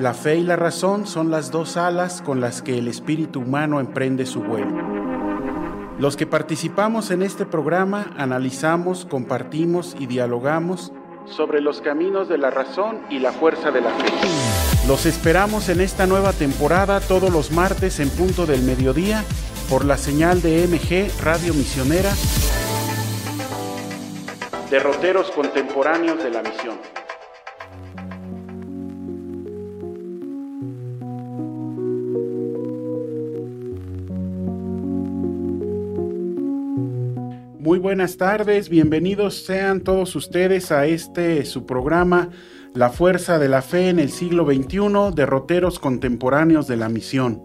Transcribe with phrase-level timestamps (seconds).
[0.00, 3.80] la fe y la razón son las dos alas con las que el espíritu humano
[3.80, 4.72] emprende su vuelo.
[5.98, 10.92] Los que participamos en este programa analizamos, compartimos y dialogamos
[11.26, 14.06] sobre los caminos de la razón y la fuerza de la fe.
[14.88, 19.22] Los esperamos en esta nueva temporada todos los martes en punto del mediodía
[19.68, 22.10] por la señal de MG Radio Misionera
[24.70, 26.78] derroteros contemporáneos de la misión.
[37.70, 42.30] Muy buenas tardes, bienvenidos sean todos ustedes a este su programa
[42.74, 47.44] La Fuerza de la Fe en el siglo XXI, derroteros contemporáneos de la misión.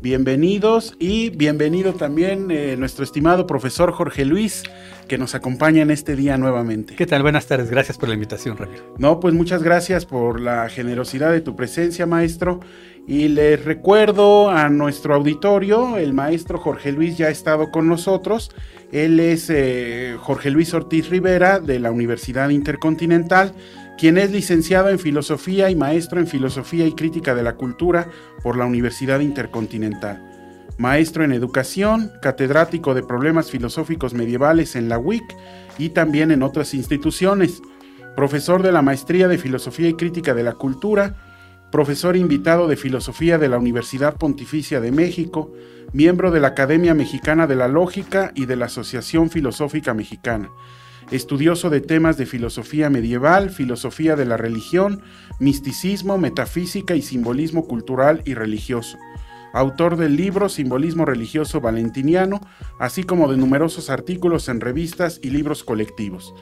[0.00, 4.62] Bienvenidos y bienvenido también eh, nuestro estimado profesor Jorge Luis,
[5.06, 6.94] que nos acompaña en este día nuevamente.
[6.96, 7.20] ¿Qué tal?
[7.20, 8.94] Buenas tardes, gracias por la invitación, Ramiro.
[8.96, 12.60] No, pues muchas gracias por la generosidad de tu presencia, maestro.
[13.08, 18.50] Y les recuerdo a nuestro auditorio, el maestro Jorge Luis ya ha estado con nosotros.
[18.92, 23.54] Él es eh, Jorge Luis Ortiz Rivera de la Universidad Intercontinental
[23.98, 28.08] quien es licenciado en Filosofía y maestro en Filosofía y Crítica de la Cultura
[28.44, 30.24] por la Universidad Intercontinental.
[30.78, 35.24] Maestro en Educación, catedrático de Problemas Filosóficos Medievales en la UIC
[35.76, 37.60] y también en otras instituciones.
[38.14, 41.16] Profesor de la Maestría de Filosofía y Crítica de la Cultura,
[41.70, 45.52] profesor invitado de Filosofía de la Universidad Pontificia de México,
[45.92, 50.50] miembro de la Academia Mexicana de la Lógica y de la Asociación Filosófica Mexicana
[51.10, 55.02] estudioso de temas de filosofía medieval, filosofía de la religión,
[55.38, 58.98] misticismo, metafísica y simbolismo cultural y religioso.
[59.54, 62.40] Autor del libro Simbolismo Religioso Valentiniano,
[62.78, 66.34] así como de numerosos artículos en revistas y libros colectivos.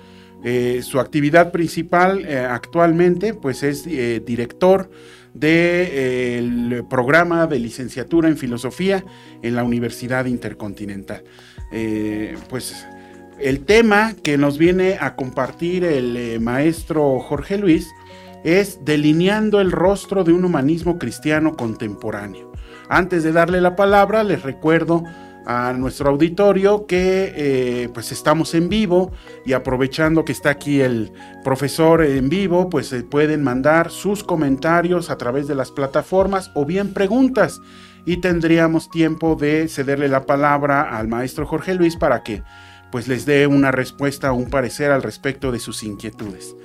[0.49, 4.89] Eh, su actividad principal eh, actualmente pues es eh, director
[5.35, 9.05] del programa de licenciatura en filosofía
[9.43, 11.25] en la Universidad Intercontinental.
[12.49, 12.87] pues
[13.41, 17.89] el tema que nos viene a compartir el maestro Jorge Luis
[18.45, 22.53] es delineando el rostro de un humanismo cristiano contemporáneo.
[22.89, 25.03] Antes de darle la palabra, les recuerdo
[25.47, 29.13] a nuestro auditorio que eh, pues estamos en vivo
[29.45, 31.13] y aprovechando que está aquí el
[31.45, 36.65] profesor en vivo, pues se pueden mandar sus comentarios a través de las plataformas o
[36.67, 37.61] bien preguntas
[38.05, 42.43] y tendríamos tiempo de cederle la palabra al maestro Jorge Luis para que
[42.91, 46.57] pues les dé una respuesta o un parecer al respecto de sus inquietudes.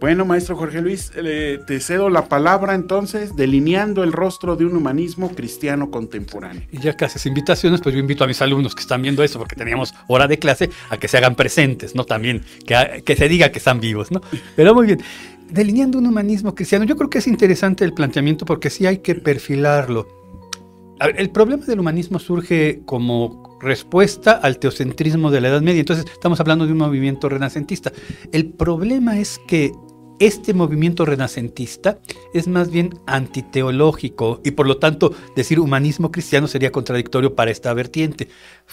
[0.00, 5.34] Bueno, maestro Jorge Luis, te cedo la palabra entonces, delineando el rostro de un humanismo
[5.34, 6.62] cristiano contemporáneo.
[6.70, 9.38] Y ya que haces invitaciones, pues yo invito a mis alumnos que están viendo eso,
[9.38, 12.04] porque teníamos hora de clase, a que se hagan presentes, ¿no?
[12.04, 14.20] También, que, que se diga que están vivos, ¿no?
[14.56, 15.00] Pero muy bien,
[15.50, 19.14] delineando un humanismo cristiano, yo creo que es interesante el planteamiento porque sí hay que
[19.14, 20.06] perfilarlo.
[21.16, 25.80] el problema del humanismo surge como respuesta al teocentrismo de la Edad Media.
[25.80, 27.92] Entonces estamos hablando de un movimiento renacentista.
[28.32, 29.72] El problema es que
[30.20, 31.98] este movimiento renacentista
[32.32, 37.74] es más bien antiteológico y por lo tanto decir humanismo cristiano sería contradictorio para esta
[37.74, 38.28] vertiente.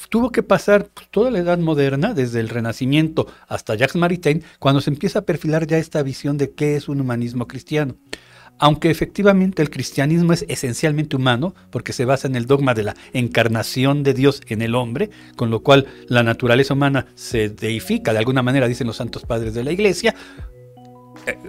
[0.09, 4.91] Tuvo que pasar toda la edad moderna, desde el Renacimiento hasta Jacques Maritain, cuando se
[4.91, 7.95] empieza a perfilar ya esta visión de qué es un humanismo cristiano
[8.61, 12.95] aunque efectivamente el cristianismo es esencialmente humano, porque se basa en el dogma de la
[13.11, 18.19] encarnación de Dios en el hombre, con lo cual la naturaleza humana se deifica, de
[18.19, 20.13] alguna manera dicen los santos padres de la iglesia,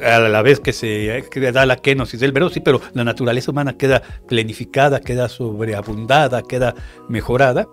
[0.02, 3.76] a la vez que se da la kenosis del verbo, sí, pero la naturaleza humana
[3.76, 6.74] queda plenificada, queda sobreabundada, queda
[7.08, 7.68] mejorada.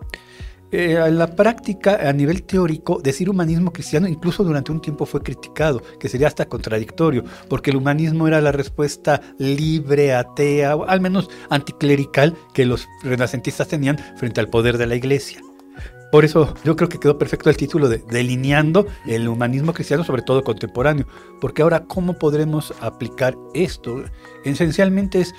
[0.72, 5.24] Eh, en la práctica, a nivel teórico, decir humanismo cristiano incluso durante un tiempo fue
[5.24, 11.02] criticado, que sería hasta contradictorio, porque el humanismo era la respuesta libre, atea, o al
[11.02, 15.42] menos anticlerical que los renacentistas tenían frente al poder de la iglesia.
[16.12, 20.24] Por eso yo creo que quedó perfecto el título de Delineando el humanismo cristiano, sobre
[20.24, 21.06] todo contemporáneo,
[21.40, 24.04] porque ahora ¿cómo podremos aplicar esto?
[24.44, 25.36] Esencialmente es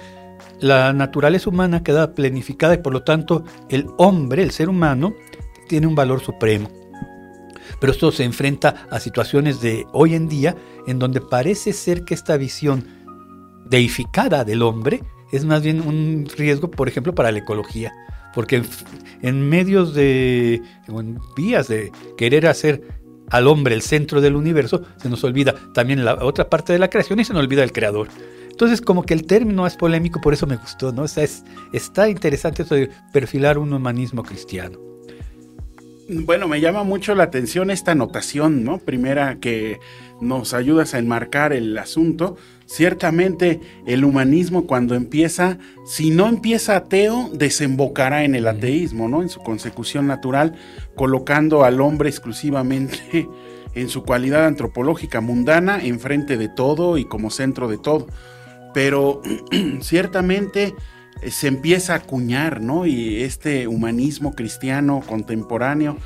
[0.60, 5.14] la naturaleza humana queda planificada y por lo tanto el hombre, el ser humano,
[5.68, 6.70] tiene un valor supremo.
[7.80, 10.56] Pero esto se enfrenta a situaciones de hoy en día
[10.86, 12.86] en donde parece ser que esta visión
[13.66, 15.02] deificada del hombre
[15.32, 17.92] es más bien un riesgo, por ejemplo, para la ecología.
[18.34, 18.62] Porque
[19.22, 22.82] en, medios de, en vías de querer hacer
[23.30, 26.90] al hombre el centro del universo, se nos olvida también la otra parte de la
[26.90, 28.08] creación y se nos olvida el creador.
[28.50, 31.02] Entonces, como que el término es polémico, por eso me gustó, ¿no?
[31.02, 34.89] O sea, es, está interesante eso de perfilar un humanismo cristiano.
[36.12, 38.78] Bueno, me llama mucho la atención esta anotación, ¿no?
[38.78, 39.78] Primera que
[40.20, 42.36] nos ayudas a enmarcar el asunto.
[42.66, 49.22] Ciertamente el humanismo cuando empieza, si no empieza ateo, desembocará en el ateísmo, ¿no?
[49.22, 50.56] En su consecución natural,
[50.96, 53.28] colocando al hombre exclusivamente
[53.76, 58.08] en su cualidad antropológica mundana, enfrente de todo y como centro de todo.
[58.74, 59.22] Pero
[59.80, 60.74] ciertamente
[61.28, 62.86] se empieza a acuñar, ¿no?
[62.86, 65.96] Y este humanismo cristiano contemporáneo,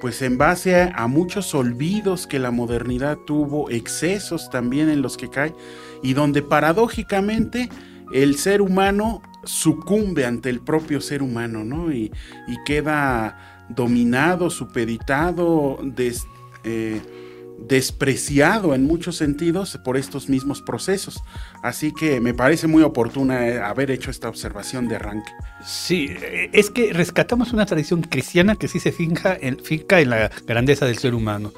[0.00, 5.30] pues en base a, muchos olvidos que la modernidad tuvo, excesos también en los que
[5.30, 5.54] cae,
[6.02, 7.70] y donde paradójicamente
[8.12, 11.92] el ser humano sucumbe ante el propio ser humano, ¿no?
[11.92, 12.12] Y,
[12.64, 16.26] queda dominado, supeditado, des,
[16.64, 17.00] eh,
[17.58, 21.22] despreciado en muchos sentidos por estos mismos procesos.
[21.62, 25.30] Así que me parece muy oportuna eh, haber hecho esta observación de arranque.
[25.64, 30.30] Sí, eh, es que rescatamos una tradición cristiana que sí se finca en, en la
[30.46, 31.52] grandeza del ser humano.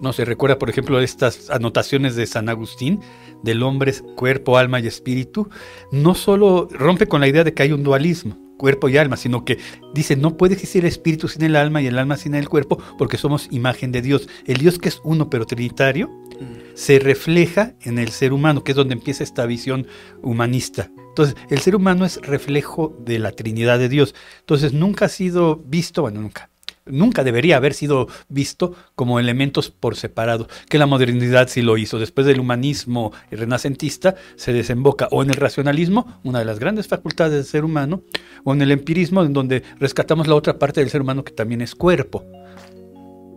[0.00, 3.00] No se recuerda, por ejemplo, estas anotaciones de San Agustín
[3.42, 5.48] del hombre, cuerpo, alma y espíritu.
[5.90, 9.44] No solo rompe con la idea de que hay un dualismo, cuerpo y alma, sino
[9.44, 9.58] que
[9.94, 12.78] dice, no puede existir el espíritu sin el alma y el alma sin el cuerpo,
[12.98, 14.28] porque somos imagen de Dios.
[14.46, 16.74] El Dios que es uno pero trinitario mm.
[16.74, 19.86] se refleja en el ser humano, que es donde empieza esta visión
[20.22, 20.90] humanista.
[21.08, 24.14] Entonces, el ser humano es reflejo de la Trinidad de Dios.
[24.40, 26.50] Entonces, nunca ha sido visto, bueno, nunca,
[26.86, 31.98] nunca debería haber sido visto como elementos por separado, que la modernidad sí lo hizo.
[31.98, 37.34] Después del humanismo renacentista se desemboca o en el racionalismo, una de las grandes facultades
[37.34, 38.02] del ser humano,
[38.44, 41.60] o en el empirismo, en donde rescatamos la otra parte del ser humano que también
[41.60, 42.24] es cuerpo.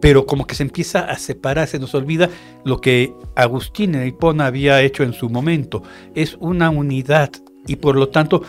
[0.01, 2.30] Pero como que se empieza a separar, se nos olvida
[2.63, 5.84] lo que Agustín de Hipona había hecho en su momento.
[6.16, 7.31] Es una unidad
[7.68, 8.42] y por lo tanto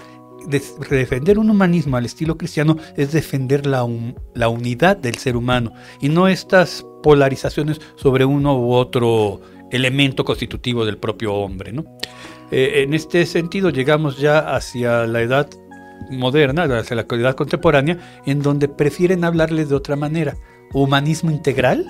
[0.49, 3.87] defender un humanismo al estilo cristiano es defender la,
[4.35, 9.41] la unidad del ser humano y no estas polarizaciones sobre uno u otro
[9.71, 11.73] elemento constitutivo del propio hombre.
[11.73, 11.85] ¿no?
[12.51, 15.49] Eh, en este sentido llegamos ya hacia la edad
[16.11, 20.37] moderna, hacia la actualidad contemporánea, en donde prefieren hablarles de otra manera.
[20.73, 21.85] Humanismo integral,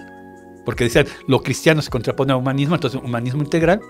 [0.64, 3.80] porque decían lo cristiano se contrapone a humanismo, entonces humanismo integral,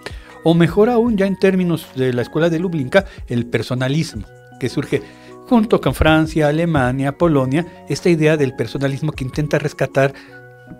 [0.45, 4.27] o mejor aún ya en términos de la escuela de Lublinka, el personalismo
[4.61, 5.03] que surge
[5.49, 10.15] junto con Francia, Alemania, Polonia, esta idea del personalismo que intenta rescatar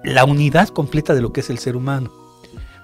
[0.05, 2.13] la unidad completa de lo que es el ser humano.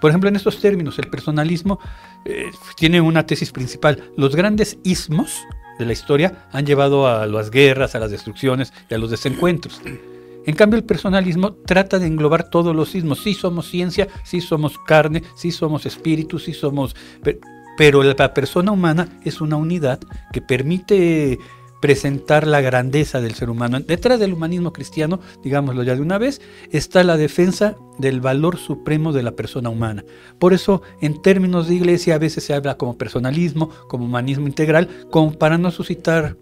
[0.01, 1.79] Por ejemplo, en estos términos, el personalismo
[2.25, 4.11] eh, tiene una tesis principal.
[4.17, 5.45] Los grandes ismos
[5.79, 9.81] de la historia han llevado a las guerras, a las destrucciones y a los desencuentros.
[10.47, 13.23] En cambio, el personalismo trata de englobar todos los ismos.
[13.23, 16.95] Sí somos ciencia, sí somos carne, sí somos espíritu, sí somos
[17.77, 20.01] pero la persona humana es una unidad
[20.33, 21.39] que permite
[21.81, 23.81] presentar la grandeza del ser humano.
[23.81, 26.41] Detrás del humanismo cristiano, digámoslo ya de una vez,
[26.73, 30.05] está la defensa del valor supremo de la persona humana.
[30.39, 34.89] Por eso, en términos de iglesia, a veces se habla como personalismo, como humanismo integral,
[35.11, 36.37] como para no suscitar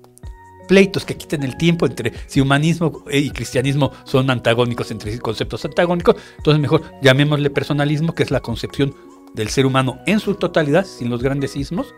[0.66, 5.62] pleitos que quiten el tiempo entre si humanismo y cristianismo son antagónicos entre sí, conceptos
[5.66, 8.94] antagónicos, entonces mejor llamémosle personalismo, que es la concepción
[9.35, 11.95] del ser humano en su totalidad, sin los grandes sismos,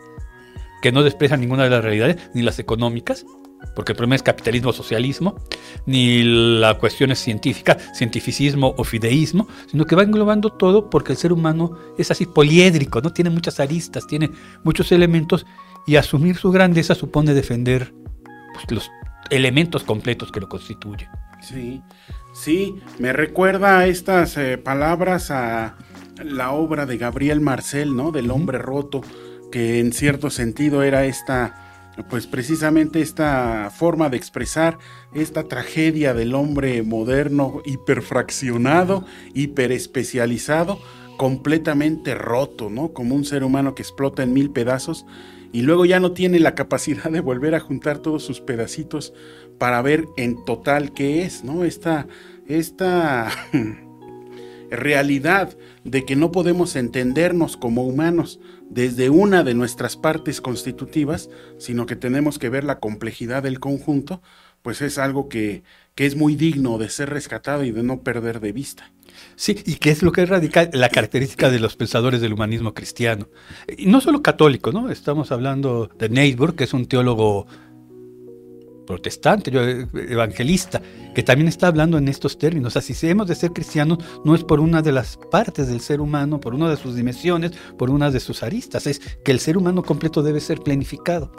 [0.83, 3.25] que no desprecian ninguna de las realidades, ni las económicas,
[3.75, 5.37] porque el problema es capitalismo socialismo,
[5.87, 11.19] ni la cuestión es científica, cientificismo o fideísmo, sino que va englobando todo porque el
[11.19, 13.13] ser humano es así poliédrico, ¿no?
[13.13, 14.31] Tiene muchas aristas, tiene
[14.63, 15.47] muchos elementos
[15.87, 17.93] y asumir su grandeza supone defender
[18.55, 18.91] pues, los
[19.31, 21.09] elementos completos que lo constituyen.
[21.41, 21.83] Sí,
[22.35, 25.77] sí, me recuerda estas eh, palabras a
[26.25, 28.13] la obra de Gabriel Marcel, ¿no?
[28.13, 29.03] Del hombre roto,
[29.51, 34.79] que en cierto sentido era esta, pues precisamente esta forma de expresar
[35.15, 39.05] esta tragedia del hombre moderno, hiperfraccionado,
[39.35, 40.79] hiperespecializado,
[41.17, 42.93] completamente roto, ¿no?
[42.93, 45.07] Como un ser humano que explota en mil pedazos
[45.53, 49.15] y luego ya no tiene la capacidad de volver a juntar todos sus pedacitos
[49.59, 51.65] para ver en total qué es, ¿no?
[51.65, 52.07] Esta,
[52.47, 53.31] esta
[54.71, 61.87] realidad de que no podemos entendernos como humanos desde una de nuestras partes constitutivas, sino
[61.87, 64.23] que tenemos que ver la complejidad del conjunto,
[64.63, 65.63] pues es algo que,
[65.95, 68.91] que es muy digno de ser rescatado y de no perder de vista.
[69.37, 73.29] Sí, y qué es lo que radica la característica de los pensadores del humanismo cristiano.
[73.77, 74.91] Y no solo católico, ¿no?
[74.91, 77.47] Estamos hablando de Neisburg, que es un teólogo
[78.87, 79.51] protestante,
[80.09, 80.81] evangelista,
[81.15, 82.75] que también está hablando en estos términos.
[82.75, 85.81] O sea, si hemos de ser cristianos, no es por una de las partes del
[85.81, 89.41] ser humano, por una de sus dimensiones, por una de sus aristas, es que el
[89.41, 91.31] ser humano completo debe ser planificado.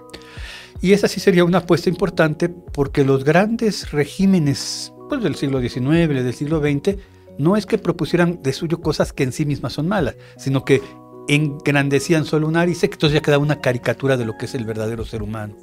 [0.81, 6.09] Y esa sí sería una apuesta importante porque los grandes regímenes pues, del siglo XIX,
[6.09, 6.97] del siglo XX,
[7.39, 10.81] no es que propusieran de suyo cosas que en sí mismas son malas, sino que
[11.27, 15.05] engrandecían solo un y entonces ya queda una caricatura de lo que es el verdadero
[15.05, 15.55] ser humano.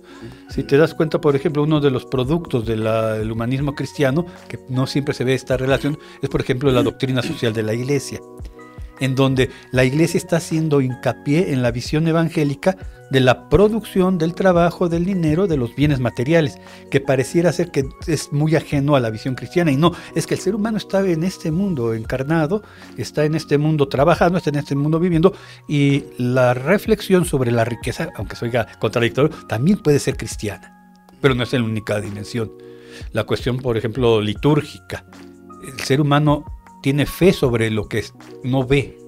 [0.49, 4.87] Si te das cuenta, por ejemplo, uno de los productos del humanismo cristiano, que no
[4.87, 8.21] siempre se ve esta relación, es por ejemplo la doctrina social de la iglesia
[9.01, 12.77] en donde la iglesia está haciendo hincapié en la visión evangélica
[13.11, 16.59] de la producción del trabajo, del dinero, de los bienes materiales,
[16.91, 19.71] que pareciera ser que es muy ajeno a la visión cristiana.
[19.71, 22.63] Y no, es que el ser humano está en este mundo encarnado,
[22.97, 25.35] está en este mundo trabajando, está en este mundo viviendo,
[25.69, 31.35] y la reflexión sobre la riqueza, aunque se oiga contradictorio, también puede ser cristiana, pero
[31.35, 32.51] no es la única dimensión.
[33.13, 35.05] La cuestión, por ejemplo, litúrgica.
[35.63, 36.45] El ser humano
[36.85, 38.05] tiene fe sobre lo que
[38.43, 38.99] no ve.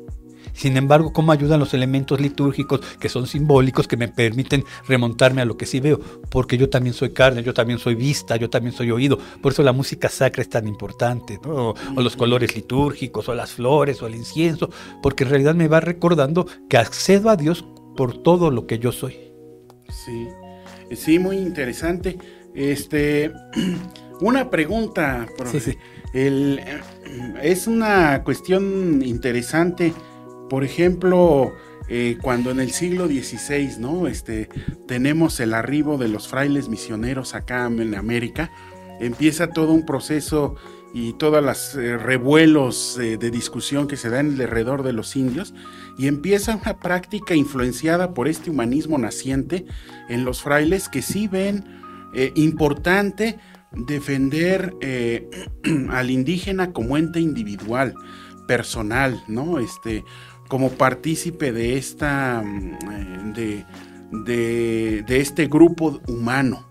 [0.54, 5.44] Sin embargo, ¿cómo ayudan los elementos litúrgicos que son simbólicos, que me permiten remontarme a
[5.44, 6.00] lo que sí veo?
[6.30, 9.18] Porque yo también soy carne, yo también soy vista, yo también soy oído.
[9.42, 14.00] Por eso la música sacra es tan importante, o, los colores litúrgicos, o las flores,
[14.00, 14.70] o el incienso,
[15.02, 18.90] porque en realidad me va recordando que accedo a Dios por todo lo que yo
[18.90, 19.18] soy.
[19.90, 20.28] Sí,
[20.94, 22.16] sí, muy interesante.
[22.54, 23.34] Este,
[24.22, 25.60] una pregunta, profe.
[25.60, 25.78] Sí, sí.
[26.14, 26.62] El,
[27.42, 29.92] es una cuestión interesante.
[30.48, 31.52] Por ejemplo,
[31.88, 34.06] eh, cuando en el siglo XVI, ¿no?
[34.08, 34.48] Este,
[34.88, 38.50] tenemos el arribo de los frailes misioneros acá en América,
[39.00, 40.56] empieza todo un proceso
[40.94, 45.54] y todos los eh, revuelos eh, de discusión que se dan alrededor de los indios,
[45.98, 49.64] y empieza una práctica influenciada por este humanismo naciente
[50.08, 51.64] en los frailes que sí ven
[52.34, 53.38] importante
[53.76, 55.28] defender eh,
[55.90, 57.94] al indígena como ente individual,
[58.48, 59.58] personal, ¿no?
[59.58, 60.04] Este,
[60.48, 63.64] como partícipe de esta, mm, eh,
[64.24, 66.66] de, de, este grupo humano.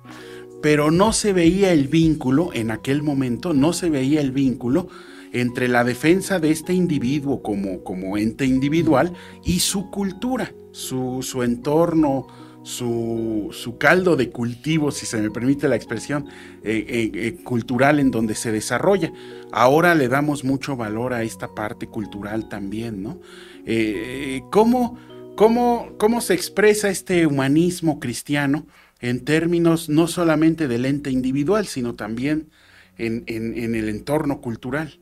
[0.62, 4.88] Pero no se veía el vínculo, en aquel momento, no se veía el vínculo
[5.32, 11.44] entre la defensa de este individuo como, como ente individual y su cultura, su, su
[11.44, 12.26] entorno,
[12.65, 16.25] su, caldo de cultivo, si se me permite la expresión,
[16.63, 19.13] eh, eh, eh, cultural en donde se desarrolla.
[19.51, 23.22] Ahora le damos mucho valor a esta parte cultural también, ¿no?
[24.51, 24.98] ¿cómo,
[25.36, 28.65] cómo, se expresa este humanismo cristiano
[29.00, 32.50] en términos no solamente del ente individual, sino también
[32.98, 35.00] en, en el entorno cultural?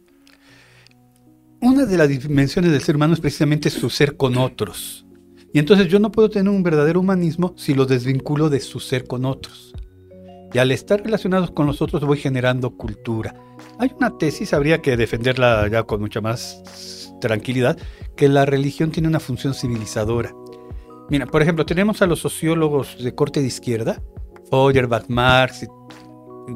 [1.61, 5.05] Una de las dimensiones del ser humano es precisamente su ser con otros
[5.53, 9.05] y entonces yo no puedo tener un verdadero humanismo si lo desvinculo de su ser
[9.05, 9.73] con otros.
[10.51, 13.35] Y al estar relacionados con los otros voy generando cultura.
[13.79, 17.77] Hay una tesis, habría que defenderla ya con mucha más tranquilidad,
[18.15, 20.33] que la religión tiene una función civilizadora.
[21.09, 24.01] Mira, por ejemplo, tenemos a los sociólogos de corte de izquierda,
[24.49, 25.67] Feuerbach, Marx,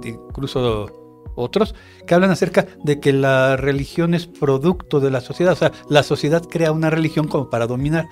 [0.03, 1.75] incluso otros,
[2.05, 6.03] que hablan acerca de que la religión es producto de la sociedad, o sea, la
[6.03, 8.07] sociedad crea una religión como para dominar.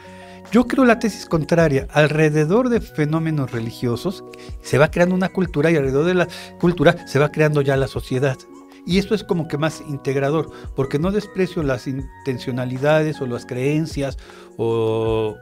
[0.52, 1.88] Yo creo la tesis contraria.
[1.92, 4.24] Alrededor de fenómenos religiosos
[4.62, 6.28] se va creando una cultura y alrededor de la
[6.60, 8.38] cultura se va creando ya la sociedad.
[8.86, 14.18] Y esto es como que más integrador, porque no desprecio las intencionalidades o las creencias
[14.58, 15.36] o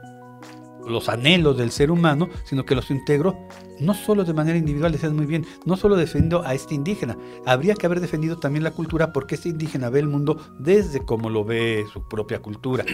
[0.86, 3.36] los anhelos del ser humano, sino que los integro
[3.80, 7.74] no solo de manera individual, decías muy bien, no solo defendiendo a este indígena, habría
[7.74, 11.44] que haber defendido también la cultura porque este indígena ve el mundo desde como lo
[11.44, 12.84] ve su propia cultura.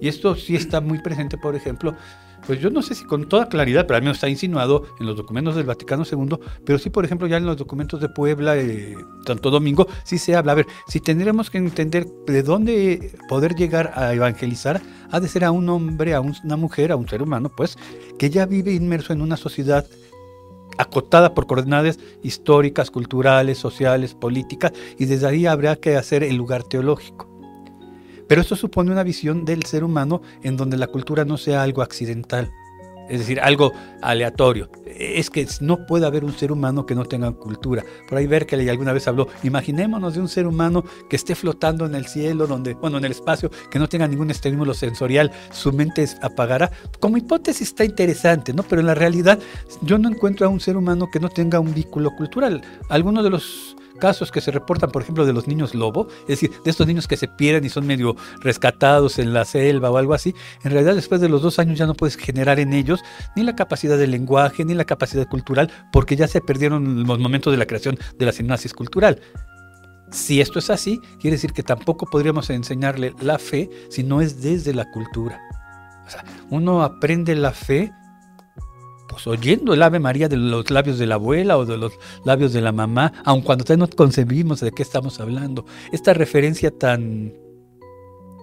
[0.00, 1.96] Y esto sí está muy presente, por ejemplo,
[2.46, 5.16] pues yo no sé si con toda claridad, pero al menos está insinuado en los
[5.16, 8.94] documentos del Vaticano II, pero sí, por ejemplo, ya en los documentos de Puebla, eh,
[9.26, 10.52] Santo Domingo, sí se habla.
[10.52, 15.44] A ver, si tendríamos que entender de dónde poder llegar a evangelizar, ha de ser
[15.44, 17.76] a un hombre, a una mujer, a un ser humano, pues,
[18.18, 19.86] que ya vive inmerso en una sociedad
[20.78, 26.62] acotada por coordenadas históricas, culturales, sociales, políticas, y desde ahí habría que hacer el lugar
[26.62, 27.35] teológico.
[28.28, 31.82] Pero esto supone una visión del ser humano en donde la cultura no sea algo
[31.82, 32.50] accidental,
[33.08, 34.68] es decir, algo aleatorio.
[34.84, 37.84] Es que no puede haber un ser humano que no tenga cultura.
[38.08, 41.94] Por ahí Berkeley alguna vez habló, imaginémonos de un ser humano que esté flotando en
[41.94, 46.08] el cielo, donde, bueno, en el espacio, que no tenga ningún estímulo sensorial, su mente
[46.22, 46.70] apagará.
[46.98, 48.62] Como hipótesis está interesante, ¿no?
[48.62, 49.38] Pero en la realidad
[49.82, 52.62] yo no encuentro a un ser humano que no tenga un vínculo cultural.
[52.88, 56.50] Algunos de los casos que se reportan, por ejemplo, de los niños lobo, es decir,
[56.64, 60.14] de estos niños que se pierden y son medio rescatados en la selva o algo
[60.14, 60.34] así,
[60.64, 63.00] en realidad después de los dos años ya no puedes generar en ellos
[63.34, 67.52] ni la capacidad de lenguaje, ni la capacidad cultural, porque ya se perdieron los momentos
[67.52, 69.20] de la creación de la sinapsis cultural.
[70.10, 74.40] Si esto es así, quiere decir que tampoco podríamos enseñarle la fe si no es
[74.40, 75.40] desde la cultura.
[76.06, 77.92] O sea, uno aprende la fe
[79.08, 81.92] pues oyendo el Ave María de los labios de la abuela o de los
[82.24, 85.64] labios de la mamá, aun cuando todavía no concebimos de qué estamos hablando.
[85.92, 87.34] Esta referencia tan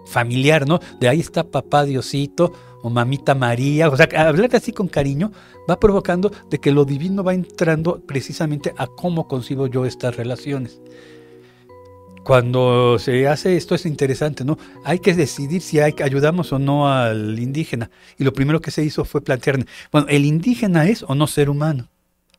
[0.05, 0.79] familiar, ¿no?
[0.99, 2.51] De ahí está papá Diosito
[2.81, 5.31] o mamita María, o sea, hablar así con cariño
[5.69, 10.81] va provocando de que lo divino va entrando precisamente a cómo concibo yo estas relaciones
[12.23, 14.57] cuando se hace esto es interesante, ¿no?
[14.85, 17.91] Hay que decidir si hay, ayudamos o no al indígena.
[18.17, 21.49] Y lo primero que se hizo fue plantear, bueno, ¿el indígena es o no ser
[21.49, 21.89] humano?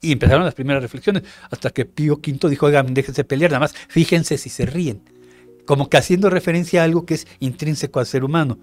[0.00, 3.74] Y empezaron las primeras reflexiones, hasta que Pío V dijo, oigan, déjense pelear, nada más
[3.88, 5.02] fíjense si se ríen.
[5.66, 8.58] Como que haciendo referencia a algo que es intrínseco al ser humano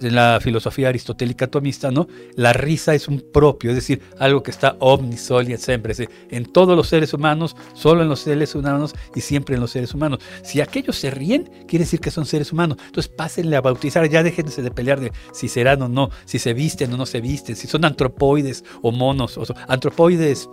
[0.00, 2.08] en la filosofía aristotélica tomista, ¿no?
[2.34, 5.94] La risa es un propio, es decir, algo que está omnis y siempre,
[6.30, 9.94] en todos los seres humanos, solo en los seres humanos y siempre en los seres
[9.94, 10.20] humanos.
[10.42, 12.78] Si aquellos se ríen, quiere decir que son seres humanos.
[12.86, 16.54] Entonces pásenle a bautizar, ya déjense de pelear de si serán o no, si se
[16.54, 20.48] visten o no se visten, si son antropoides o monos, o antropoides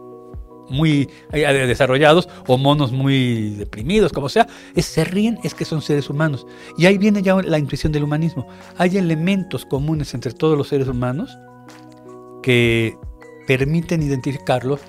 [0.69, 5.81] muy eh, desarrollados o monos muy deprimidos, como sea, es, se ríen, es que son
[5.81, 6.45] seres humanos.
[6.77, 8.47] Y ahí viene ya la intuición del humanismo.
[8.77, 11.37] Hay elementos comunes entre todos los seres humanos
[12.41, 12.97] que
[13.47, 14.81] permiten identificarlos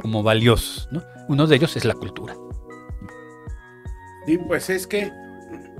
[0.00, 0.88] como valiosos.
[1.28, 2.34] Uno de ellos es la cultura.
[4.26, 5.10] Sí, pues es que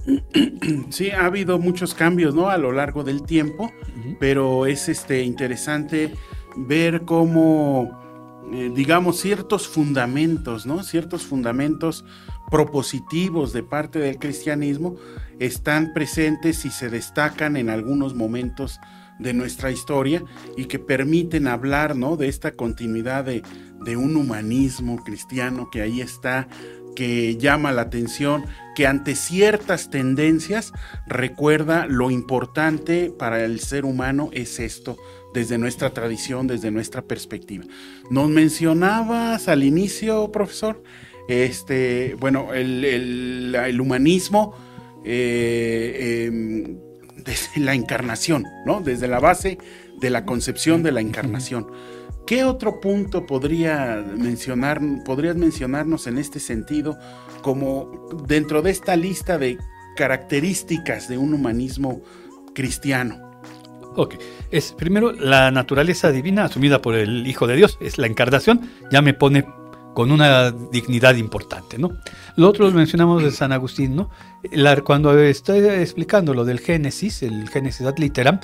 [0.91, 2.49] sí, ha habido muchos cambios ¿no?
[2.49, 3.71] a lo largo del tiempo,
[4.19, 6.15] pero es este, interesante
[6.57, 8.08] ver cómo
[8.53, 10.83] eh, digamos, ciertos fundamentos, ¿no?
[10.83, 12.05] Ciertos fundamentos
[12.51, 14.97] propositivos de parte del cristianismo
[15.39, 18.81] están presentes y se destacan en algunos momentos
[19.19, 20.23] de nuestra historia
[20.57, 22.17] y que permiten hablar, ¿no?
[22.17, 23.43] De esta continuidad de,
[23.85, 26.49] de un humanismo cristiano que ahí está,
[26.99, 30.73] que llama la atención, que ante ciertas tendencias
[31.07, 34.97] recuerda lo importante para el ser humano es esto,
[35.35, 37.65] desde nuestra tradición, desde nuestra perspectiva.
[38.11, 40.83] Nos mencionabas al inicio, profesor,
[41.29, 44.55] este, bueno, el, humanismo
[45.05, 46.79] eh, em,
[47.25, 48.81] desde la encarnación, ¿no?
[48.81, 49.59] Desde la base
[50.01, 51.67] de la concepción de la encarnación.
[52.27, 56.99] ¿Qué otro punto podría mencionar, podrías mencionarnos en este sentido
[57.43, 57.91] como
[58.27, 59.59] dentro de esta lista de
[59.97, 62.03] características de un humanismo
[62.55, 63.28] cristiano?
[63.99, 64.15] Ok,
[64.53, 69.03] es primero la naturaleza divina asumida por el Hijo de Dios, es la encarnación, ya
[69.03, 69.45] me pone
[69.93, 71.91] con una dignidad importante, ¿no?
[72.37, 74.09] Lo otro lo mencionamos de San Agustín, ¿no?
[74.85, 78.39] cuando está explicando lo del Génesis, el Génesis ad literam,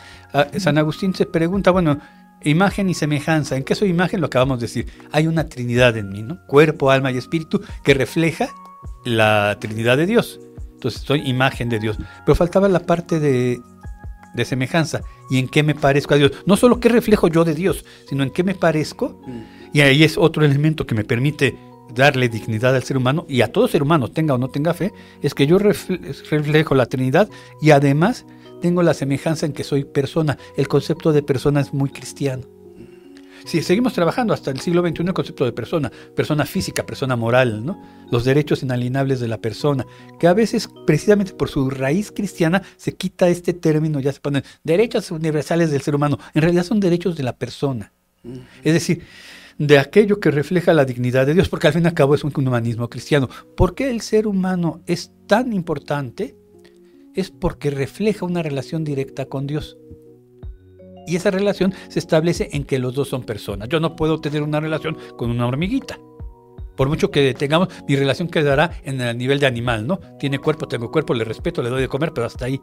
[0.59, 2.01] San Agustín se pregunta, bueno,
[2.43, 4.21] imagen y semejanza, ¿en qué soy imagen?
[4.21, 6.45] Lo acabamos de decir, hay una Trinidad en mí, ¿no?
[6.49, 8.49] Cuerpo, alma y espíritu que refleja
[9.05, 10.41] la Trinidad de Dios.
[10.73, 11.97] Entonces soy imagen de Dios.
[12.27, 13.61] Pero faltaba la parte de
[14.35, 16.33] de semejanza y en qué me parezco a Dios.
[16.47, 19.21] No solo qué reflejo yo de Dios, sino en qué me parezco.
[19.27, 19.73] Mm.
[19.73, 21.57] Y ahí es otro elemento que me permite
[21.95, 24.93] darle dignidad al ser humano y a todo ser humano, tenga o no tenga fe,
[25.23, 27.29] es que yo reflejo la Trinidad
[27.61, 28.27] y además
[28.61, 30.39] tengo la semejanza en que soy persona.
[30.57, 32.54] El concepto de persona es muy cristiano.
[33.45, 37.65] Si seguimos trabajando hasta el siglo XXI el concepto de persona, persona física, persona moral,
[37.65, 37.81] ¿no?
[38.11, 39.87] los derechos inalienables de la persona,
[40.19, 44.45] que a veces precisamente por su raíz cristiana se quita este término, ya se ponen
[44.63, 47.93] derechos universales del ser humano, en realidad son derechos de la persona.
[48.63, 49.03] Es decir,
[49.59, 52.25] de aquello que refleja la dignidad de Dios, porque al fin y al cabo es
[52.25, 53.29] un humanismo cristiano.
[53.57, 56.37] ¿Por qué el ser humano es tan importante?
[57.15, 59.77] Es porque refleja una relación directa con Dios.
[61.07, 63.69] Y esa relación se establece en que los dos son personas.
[63.69, 65.99] Yo no puedo tener una relación con una hormiguita.
[66.77, 70.01] Por mucho que tengamos, mi relación quedará en el nivel de animal, ¿no?
[70.19, 72.61] Tiene cuerpo, tengo cuerpo, le respeto, le doy de comer, pero hasta ahí.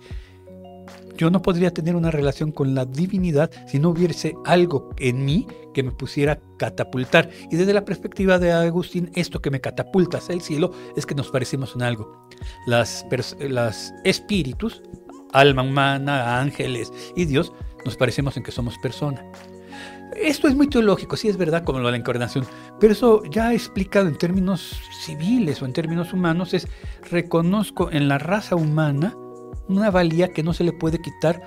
[1.15, 5.47] Yo no podría tener una relación con la divinidad si no hubiese algo en mí
[5.73, 7.29] que me pusiera catapultar.
[7.51, 11.15] Y desde la perspectiva de Agustín, esto que me catapulta hacia el cielo es que
[11.15, 12.27] nos parecemos en algo.
[12.65, 13.05] Las,
[13.39, 14.81] las espíritus,
[15.31, 17.53] alma humana, ángeles y Dios,
[17.85, 19.23] nos parecemos en que somos persona.
[20.15, 22.45] Esto es muy teológico, sí es verdad como lo de la encarnación,
[22.79, 26.67] pero eso ya explicado en términos civiles o en términos humanos es
[27.09, 29.15] reconozco en la raza humana
[29.69, 31.41] una valía que no se le puede quitar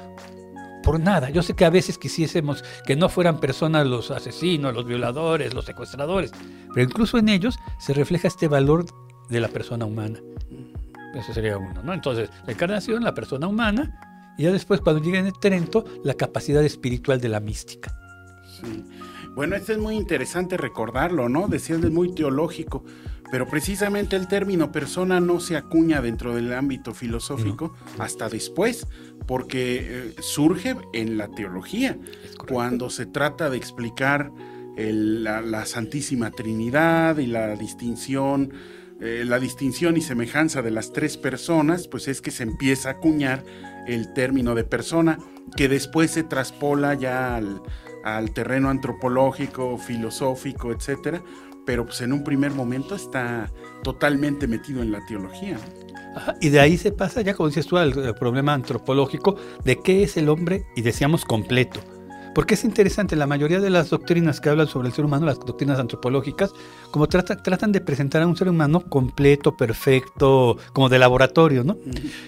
[0.82, 1.30] por nada.
[1.30, 5.64] Yo sé que a veces quisiésemos que no fueran personas los asesinos, los violadores, los
[5.64, 6.32] secuestradores,
[6.72, 8.86] pero incluso en ellos se refleja este valor
[9.28, 10.20] de la persona humana.
[11.14, 11.92] Eso sería uno, ¿no?
[11.92, 16.14] Entonces, la encarnación, la persona humana, y ya después, cuando llega en el Trento, la
[16.14, 17.96] capacidad espiritual de la mística.
[18.60, 18.84] Sí.
[19.34, 21.48] Bueno, esto es muy interesante recordarlo, ¿no?
[21.48, 22.84] Decías es muy teológico,
[23.32, 28.86] pero precisamente el término persona no se acuña dentro del ámbito filosófico hasta después,
[29.26, 31.98] porque eh, surge en la teología,
[32.46, 34.30] cuando se trata de explicar
[34.76, 38.52] la, Santísima Trinidad y la distinción,
[39.00, 42.92] eh, la distinción y semejanza de las tres personas, pues es que se empieza a
[42.92, 43.44] acuñar
[43.86, 45.18] el término de persona,
[45.56, 47.40] que después se traspola ya
[48.04, 51.22] al terreno antropológico, filosófico, etcétera,
[51.64, 53.50] pero pues en un primer momento está
[53.82, 55.58] totalmente metido en la teología.
[56.40, 60.16] y de ahí se pasa ya, como dices tú, al problema antropológico de qué es
[60.16, 61.80] el hombre y decíamos completo.
[62.34, 65.38] Porque es interesante, la mayoría de las doctrinas que hablan sobre el ser humano, las
[65.38, 66.52] doctrinas antropológicas,
[66.90, 71.76] como tratan de presentar a un ser humano completo, perfecto, como de laboratorio, ¿no?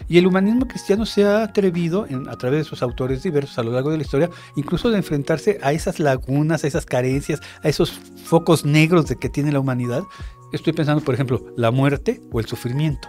[0.08, 3.72] Y el humanismo cristiano se ha atrevido, a través de sus autores diversos a lo
[3.72, 7.90] largo de la historia, incluso de enfrentarse a esas lagunas, a esas carencias, a esos
[8.24, 10.04] focos negros de que tiene la humanidad.
[10.52, 13.08] Estoy pensando, por ejemplo, la muerte o el sufrimiento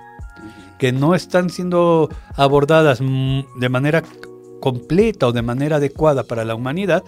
[0.80, 4.04] que no están siendo abordadas mm, de manera
[4.60, 7.04] completa o de manera adecuada para la humanidad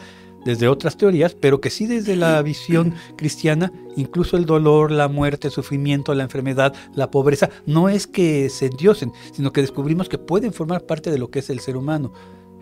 [0.45, 5.47] desde otras teorías, pero que sí desde la visión cristiana, incluso el dolor, la muerte,
[5.47, 10.17] el sufrimiento, la enfermedad, la pobreza, no es que se endiosen, sino que descubrimos que
[10.17, 12.13] pueden formar parte de lo que es el ser humano.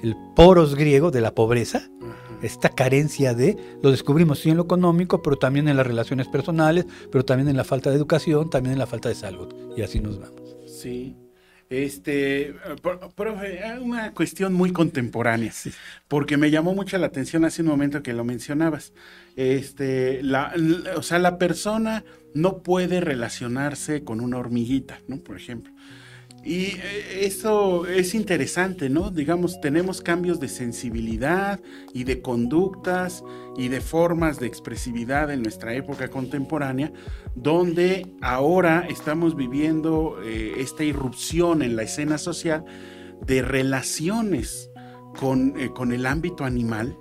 [0.02, 1.90] El poros griego de la pobreza,
[2.42, 6.86] esta carencia de, lo descubrimos sí en lo económico, pero también en las relaciones personales,
[7.12, 9.48] pero también en la falta de educación, también en la falta de salud.
[9.76, 10.56] Y así nos vamos.
[10.68, 11.16] Sí,
[11.70, 12.56] este,
[13.16, 15.52] profe, una cuestión muy contemporánea,
[16.08, 18.94] porque me llamó mucho la atención hace un momento que lo mencionabas.
[19.36, 20.54] Este, la,
[20.96, 25.18] o sea, la persona no puede relacionarse con una hormiguita, ¿no?
[25.18, 25.74] Por ejemplo.
[26.44, 29.12] Y eh, eso es interesante, ¿no?
[29.12, 31.60] Digamos, tenemos cambios de sensibilidad
[31.94, 33.24] y de conductas
[33.58, 36.92] y de formas de expresividad en nuestra época contemporánea,
[37.36, 42.64] donde ahora estamos viviendo eh, esta irrupción en la escena social
[43.26, 44.70] de relaciones
[45.20, 46.98] con, eh, con el ámbito animal,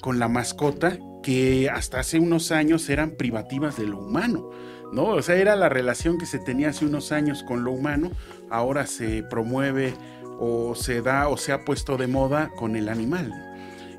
[0.00, 4.50] con la mascota, que hasta hace unos años eran privativas de lo humano.
[4.92, 5.06] ¿No?
[5.06, 8.10] O sea, era la relación que se tenía hace unos años con lo humano,
[8.50, 9.94] ahora se promueve
[10.38, 13.32] o se da o se ha puesto de moda con el animal.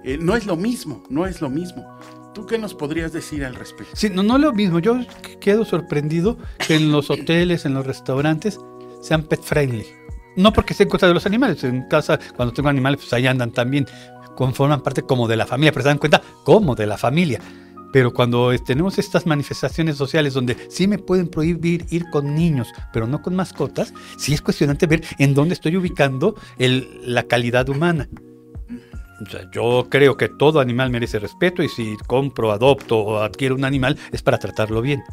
[0.04, 1.86] Eh, no es lo mismo, no es lo mismo.
[2.34, 3.96] ¿Tú qué nos podrías decir al respecto?
[3.96, 4.80] Sí, no, no es lo mismo.
[4.80, 5.00] Yo
[5.40, 8.60] quedo sorprendido que en los hoteles, en los restaurantes,
[9.02, 9.86] sean pet friendly.
[10.36, 11.64] No porque en contra de los animales.
[11.64, 13.88] En casa, cuando tengo animales, pues ahí andan también.
[14.36, 17.42] Conforman parte como de la familia, pero se dan cuenta como de la familia.
[17.94, 23.08] Pero cuando tenemos estas manifestaciones sociales donde sí me pueden prohibir ir con niños, pero
[23.08, 28.08] no con mascotas, sí es cuestionante ver en dónde estoy ubicando la calidad humana.
[29.52, 33.98] yo creo que todo animal merece respeto y si compro, adopto o adquiero un animal
[34.12, 35.04] es para tratarlo bien.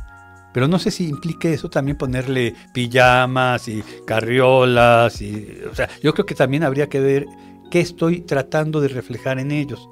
[0.55, 5.21] Pero no sé si implique eso también ponerle pijamas y carriolas.
[5.21, 7.27] Y, o sea, yo creo que también habría que ver
[7.73, 9.89] qué estoy tratando de reflejar en ellos.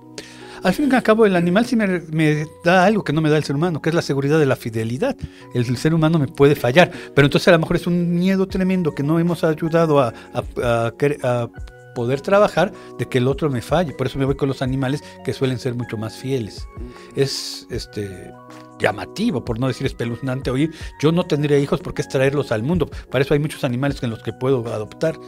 [0.62, 3.36] Al fin y al cabo, el animal sí me, da algo que no me da
[3.36, 5.16] el ser humano, que es la seguridad de la fidelidad.
[5.54, 8.94] El, ser humano me puede fallar, pero entonces a lo mejor es un miedo tremendo
[8.94, 10.12] que no hemos ayudado a,
[11.94, 13.92] poder trabajar de que el otro me falle.
[13.92, 16.66] Por eso me voy con los animales que suelen ser mucho más fieles.
[17.16, 18.32] Es este
[18.78, 22.88] llamativo, por no decir espeluznante oír, yo no tendría hijos porque es traerlos al mundo.
[23.10, 25.18] Para eso hay muchos animales en los que puedo adoptar.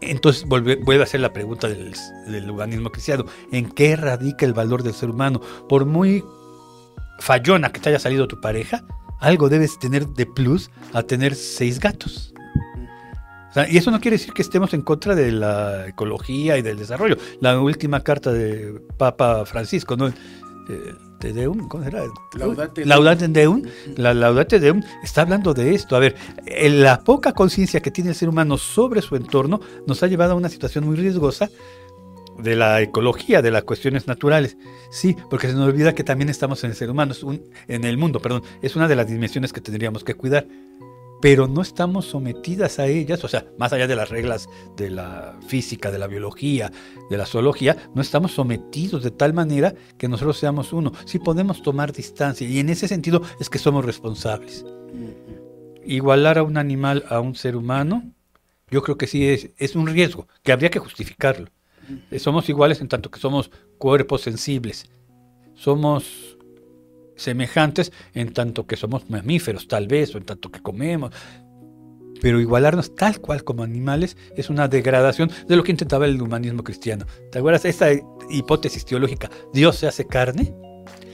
[0.00, 1.94] Entonces vuelve, a ser la pregunta del,
[2.26, 3.24] del organismo cristiano.
[3.50, 5.40] ¿En qué radica el valor del ser humano?
[5.68, 6.24] Por muy
[7.18, 8.84] fallona que te haya salido tu pareja,
[9.20, 12.32] algo debes tener de plus a tener seis gatos.
[13.68, 17.16] y eso no quiere decir que estemos en contra de la ecología y del desarrollo.
[17.40, 20.08] La última carta de Papa Francisco, ¿no?
[20.08, 22.04] Eh, Deum, ¿cómo era?
[22.34, 23.62] Laudate, Deum.
[23.96, 25.96] La Laudate Deum está hablando de esto.
[25.96, 26.14] A ver,
[26.46, 30.36] la poca conciencia que tiene el ser humano sobre su entorno nos ha llevado a
[30.36, 31.50] una situación muy riesgosa
[32.38, 34.56] de la ecología, de las cuestiones naturales.
[34.90, 37.14] Sí, porque se nos olvida que también estamos en el ser humano,
[37.66, 38.42] en el mundo, perdón.
[38.62, 40.46] Es una de las dimensiones que tendríamos que cuidar
[41.20, 45.36] pero no estamos sometidas a ellas, o sea, más allá de las reglas de la
[45.46, 46.70] física, de la biología,
[47.10, 50.92] de la zoología, no estamos sometidos de tal manera que nosotros seamos uno.
[51.06, 54.64] Sí podemos tomar distancia y en ese sentido es que somos responsables.
[55.84, 58.12] Igualar a un animal a un ser humano,
[58.70, 61.50] yo creo que sí es, es un riesgo, que habría que justificarlo.
[62.18, 64.90] Somos iguales en tanto que somos cuerpos sensibles.
[65.54, 66.27] Somos
[67.18, 71.12] semejantes en tanto que somos mamíferos, tal vez, o en tanto que comemos.
[72.20, 76.64] Pero igualarnos tal cual como animales es una degradación de lo que intentaba el humanismo
[76.64, 77.06] cristiano.
[77.30, 77.64] ¿Te acuerdas?
[77.64, 77.88] Esta
[78.30, 80.52] hipótesis teológica, Dios se hace carne,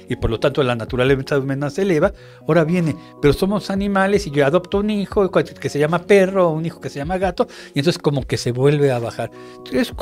[0.09, 2.13] y por lo tanto la naturaleza humana se eleva,
[2.47, 6.67] ahora viene, pero somos animales y yo adopto un hijo que se llama perro un
[6.67, 9.31] hijo que se llama gato, y entonces como que se vuelve a bajar.
[9.73, 9.93] Es,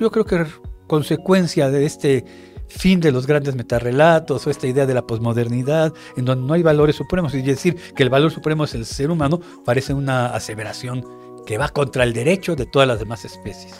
[0.00, 0.48] yo creo que es
[0.86, 2.24] consecuencia de este
[2.68, 6.62] fin de los grandes metarrelatos o esta idea de la posmodernidad, en donde no hay
[6.62, 11.04] valores supremos, y decir que el valor supremo es el ser humano, parece una aseveración
[11.46, 13.74] que va contra el derecho de todas las demás especies.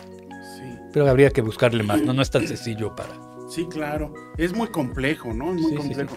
[0.92, 4.14] Pero habría que buscarle más, no, no es tan sencillo para Sí, claro.
[4.38, 5.54] Es muy complejo, ¿no?
[5.54, 6.16] Es muy complejo.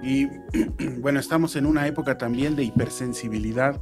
[0.00, 0.28] Y
[1.00, 3.80] bueno, estamos en una época también de hipersensibilidad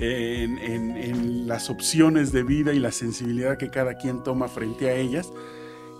[0.00, 5.32] en, las opciones de vida y la sensibilidad que cada quien toma frente a ellas.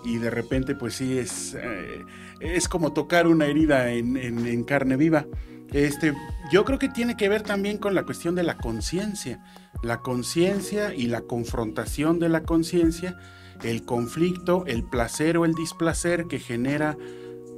[0.03, 2.03] Y de repente, pues sí, es, eh,
[2.39, 5.25] es como tocar una herida en, carne viva.
[5.71, 6.13] Este,
[6.51, 9.43] yo creo que tiene que ver también con la cuestión de la conciencia.
[9.81, 13.17] La conciencia y la confrontación de la conciencia
[13.63, 16.97] el conflicto, el placer o el displacer que genera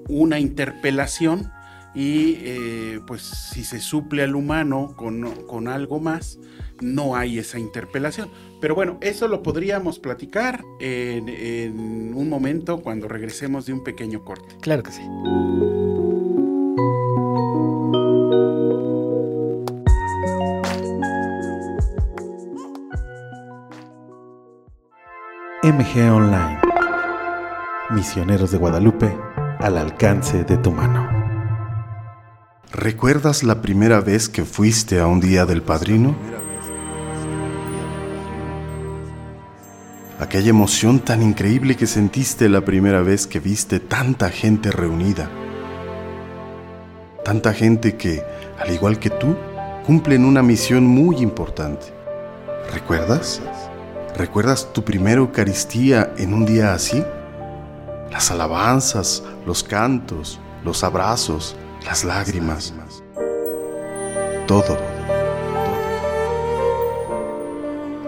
[0.07, 1.51] una interpelación
[1.95, 6.37] y eh, pues si se suple al humano con, algo más,
[6.81, 8.29] no hay esa interpelación.
[8.59, 14.23] Pero bueno, eso lo podríamos platicar en, en un momento cuando regresemos de un pequeño
[14.23, 14.55] corte.
[14.61, 15.01] Claro que sí.
[25.65, 26.59] MG Online.
[27.89, 29.17] Misioneros de Guadalupe
[29.59, 31.14] al alcance de tu mano.
[32.71, 36.15] ¿Recuerdas la primera vez que fuiste a un día del padrino?
[40.19, 45.29] Aquella emoción tan increíble que sentiste la primera vez que viste tanta gente reunida.
[47.23, 48.23] Tanta gente que,
[48.59, 49.35] al igual que tú,
[49.85, 51.85] cumplen una misión muy importante.
[52.73, 53.41] ¿Recuerdas?
[54.17, 57.03] ¿Recuerdas tu primera Eucaristía en un día así?
[58.11, 62.73] Las alabanzas, los cantos, los abrazos, las lágrimas.
[64.47, 64.77] Todo.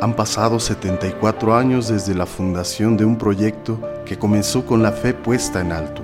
[0.01, 5.13] Han pasado 74 años desde la fundación de un proyecto que comenzó con la fe
[5.13, 6.03] puesta en alto.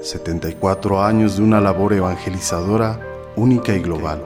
[0.00, 2.98] ...74 años de una labor evangelizadora
[3.36, 4.22] única y global.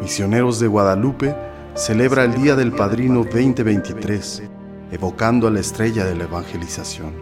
[0.00, 1.36] Misioneros de Guadalupe
[1.74, 4.42] celebra el Día del Padrino 2023,
[4.92, 7.12] evocando a la estrella de la evangelización.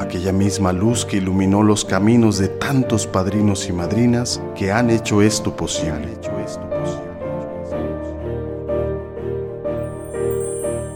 [0.00, 5.22] Aquella misma luz que iluminó los caminos de tantos padrinos y madrinas que han hecho
[5.22, 6.18] esto posible.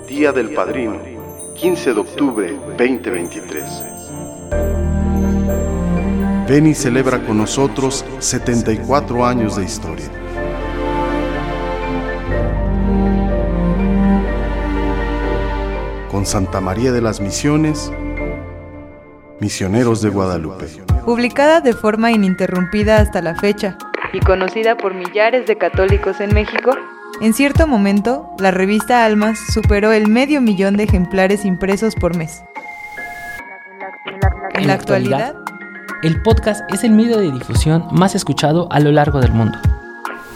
[0.06, 1.00] Día del Padrino,
[1.56, 3.64] 15 de octubre 2023.
[6.48, 10.21] Ven y celebra con nosotros 74 años de historia.
[16.22, 17.92] Con Santa María de las Misiones,
[19.40, 20.66] Misioneros de Guadalupe.
[21.04, 23.76] Publicada de forma ininterrumpida hasta la fecha
[24.12, 26.76] y conocida por millares de católicos en México,
[27.20, 32.44] en cierto momento la revista Almas superó el medio millón de ejemplares impresos por mes.
[34.54, 35.34] En la actualidad,
[36.04, 39.58] el podcast es el medio de difusión más escuchado a lo largo del mundo.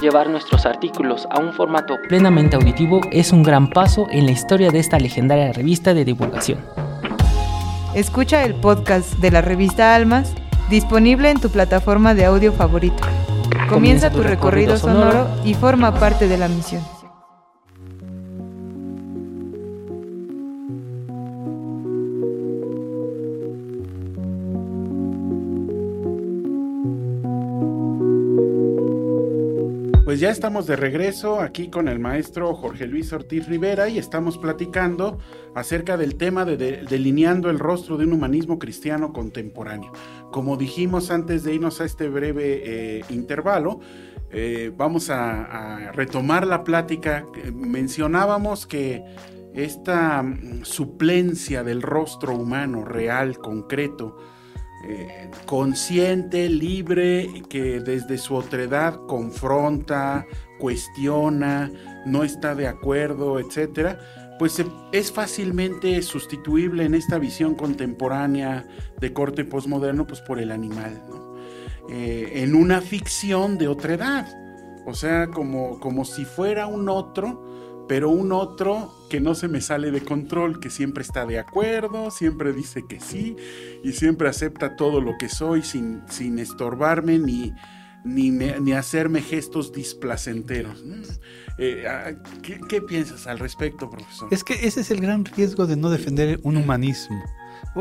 [0.01, 4.71] Llevar nuestros artículos a un formato plenamente auditivo es un gran paso en la historia
[4.71, 6.59] de esta legendaria revista de divulgación.
[7.95, 10.35] Escucha el podcast de la revista Almas,
[10.69, 13.03] disponible en tu plataforma de audio favorito.
[13.71, 16.83] Comienza, tu, recorrido sonoro y forma parte de la misión.
[30.17, 34.39] Pues ya estamos de regreso aquí con el maestro Jorge Luis Ortiz Rivera y estamos
[34.39, 35.19] platicando
[35.55, 36.57] acerca del tema de,
[36.89, 39.93] delineando el rostro de un humanismo cristiano contemporáneo.
[40.33, 43.81] Como dijimos antes de irnos a este breve eh, intervalo,
[44.31, 47.27] eh, vamos a, retomar la plática.
[47.53, 49.05] Mencionábamos que
[49.53, 54.17] esta mm, suplencia del rostro humano real, concreto,
[54.85, 60.27] eh, consciente, libre, que desde su otredad confronta,
[60.59, 61.71] cuestiona,
[62.05, 63.99] no está de acuerdo, etcétera,
[64.39, 64.63] pues
[64.93, 68.67] es fácilmente sustituible en esta visión contemporánea
[69.01, 71.03] de corte postmoderno, pues por el animal,
[71.91, 74.27] eh, en una ficción de otredad,
[74.89, 79.61] O sea, como, como si fuera un otro, pero un otro que no se me
[79.61, 83.37] sale de control, que siempre está de acuerdo, siempre dice que sí
[83.83, 87.53] y siempre acepta todo lo que soy sin, sin estorbarme ni,
[88.05, 90.85] ni, ni hacerme gestos displacenteros.
[90.85, 91.03] Mm.
[91.59, 94.29] Eh, ah, ¿qué, qué piensas al respecto, profesor?
[94.31, 97.23] Es que ese es el gran riesgo de no defender un humanismo.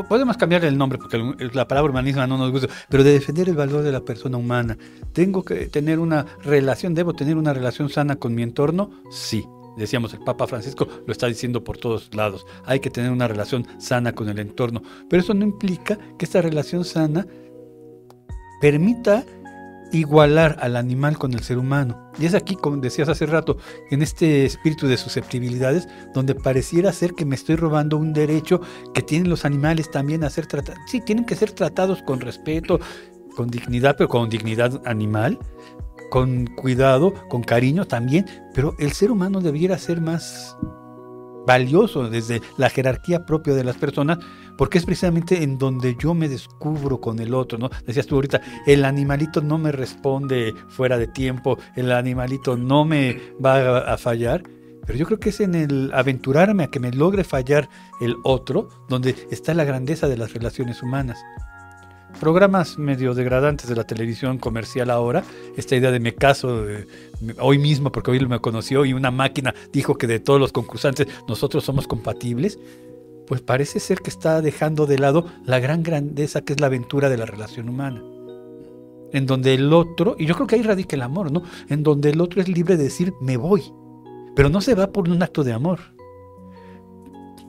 [0.08, 1.18] Podemos cambiarle el nombre porque
[1.54, 4.76] la palabra humanismo no nos gusta, pero de defender el valor de la persona humana.
[5.12, 8.90] ¿Tengo que tener una relación, debo tener una relación sana con mi entorno?
[9.10, 9.46] Sí.
[9.76, 12.46] Decíamos, el Papa Francisco lo está diciendo por todos lados.
[12.64, 14.82] Hay que tener una relación sana con el entorno.
[15.08, 17.26] Pero eso no implica que esta relación sana
[18.60, 19.24] permita
[19.92, 22.10] igualar al animal con el ser humano.
[22.18, 23.58] Y es aquí, como decías hace rato,
[23.90, 28.60] en este espíritu de susceptibilidades, donde pareciera ser que me estoy robando un derecho
[28.94, 30.80] que tienen los animales también a ser tratados.
[30.86, 32.80] Sí, tienen que ser tratados con respeto,
[33.36, 35.38] con dignidad, pero con dignidad animal,
[36.10, 40.56] con cuidado, con cariño también, pero el ser humano debiera ser más
[41.46, 44.18] valioso desde la jerarquía propia de las personas,
[44.58, 47.70] porque es precisamente en donde yo me descubro con el otro, ¿no?
[47.86, 53.20] Decías tú ahorita, el animalito no me responde fuera de tiempo, el animalito no me
[53.42, 54.42] va a, a fallar,
[54.86, 57.68] pero yo creo que es en el aventurarme a que me logre fallar
[58.00, 61.18] el otro, donde está la grandeza de las relaciones humanas.
[62.20, 65.22] Programas medio degradantes de la televisión comercial ahora,
[65.56, 66.64] esta idea de me caso
[67.20, 70.50] me- hoy mismo porque hoy me conoció y una máquina dijo que de todos los
[70.50, 72.58] concursantes nosotros somos compatibles,
[73.26, 77.10] pues parece ser que está dejando de lado la gran grandeza que es la aventura
[77.10, 78.02] de la relación humana.
[79.12, 81.42] En donde el otro, y yo creo que ahí radica el amor, ¿no?
[81.68, 83.62] En donde el otro es libre de decir me voy,
[84.34, 85.80] pero no se va por un acto de amor.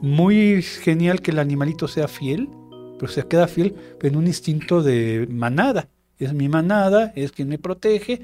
[0.01, 2.49] Muy genial que el animalito sea fiel,
[2.97, 5.89] pero se queda fiel en un instinto de manada.
[6.19, 8.21] Es mi manada, es quien me protege,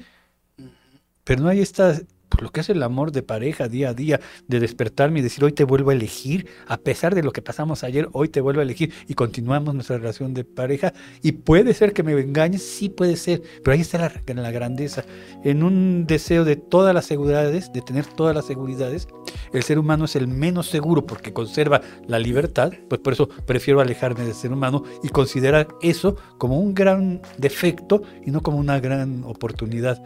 [1.22, 4.20] pero no hay esta, por lo que es el amor de pareja día a día,
[4.48, 7.84] de despertarme y decir, hoy te vuelvo a elegir, a pesar de lo que pasamos
[7.84, 10.92] ayer, hoy te vuelvo a elegir y continuamos nuestra relación de pareja.
[11.22, 15.04] Y puede ser que me engañes, sí puede ser, pero ahí está la, la grandeza.
[15.44, 19.06] En un deseo de todas las seguridades, de tener todas las seguridades,
[19.52, 23.80] el ser humano es el menos seguro porque conserva la libertad, pues por eso prefiero
[23.80, 28.80] alejarme del ser humano y considerar eso como un gran defecto y no como una
[28.80, 30.02] gran oportunidad.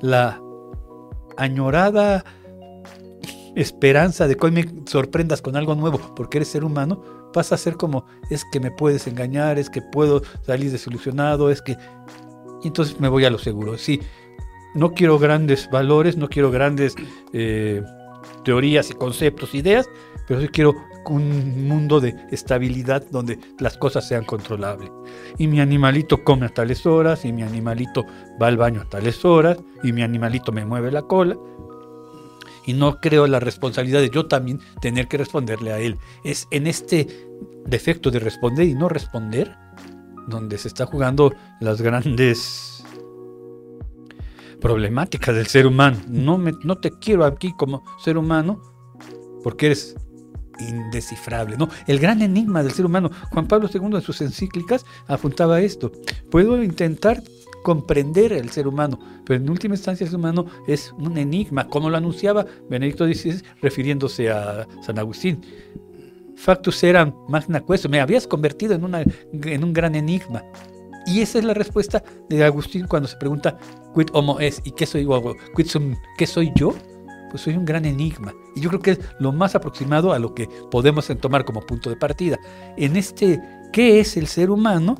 [0.00, 0.40] La
[1.36, 2.24] añorada
[3.56, 7.58] esperanza de que hoy me sorprendas con algo nuevo porque eres ser humano pasa a
[7.58, 11.76] ser como es que me puedes engañar, es que puedo salir desilusionado, es que...
[12.62, 13.78] Entonces me voy a lo seguro.
[13.78, 14.00] Sí,
[14.74, 16.94] no quiero grandes valores, no quiero grandes
[17.32, 17.82] eh,
[18.44, 19.88] teorías y conceptos, ideas,
[20.26, 20.74] pero sí quiero
[21.06, 24.90] un mundo de estabilidad donde las cosas sean controlables.
[25.38, 28.06] Y mi animalito come a tales horas, y mi animalito
[28.40, 31.36] va al baño a tales horas, y mi animalito me mueve la cola.
[32.66, 35.98] Y no creo la responsabilidad de yo también tener que responderle a él.
[36.24, 37.08] Es en este
[37.66, 39.56] defecto de responder y no responder
[40.28, 42.69] donde se está jugando las grandes
[44.60, 45.98] problemáticas del ser humano.
[46.08, 48.60] No, me, no te quiero aquí como ser humano
[49.42, 49.96] porque eres
[50.60, 51.68] indescifrable, ¿no?
[51.86, 53.10] El gran enigma del ser humano.
[53.30, 55.90] Juan Pablo II en sus encíclicas apuntaba esto.
[56.30, 57.22] Puedo intentar
[57.62, 61.90] comprender el ser humano, pero en última instancia el ser humano es un enigma, como
[61.90, 65.40] lo anunciaba Benedicto XVI refiriéndose a San Agustín.
[66.36, 70.42] Factus eram magna queso, me habías convertido en, una, en un gran enigma.
[71.06, 73.58] Y esa es la respuesta de Agustín cuando se pregunta,
[73.94, 74.60] quid homo es?
[74.64, 75.06] ¿Y qué soy,
[75.64, 76.74] sum, ¿qué soy yo?
[77.30, 78.34] Pues soy un gran enigma.
[78.54, 81.90] Y yo creo que es lo más aproximado a lo que podemos tomar como punto
[81.90, 82.38] de partida.
[82.76, 83.40] En este,
[83.72, 84.96] ¿qué es el ser humano?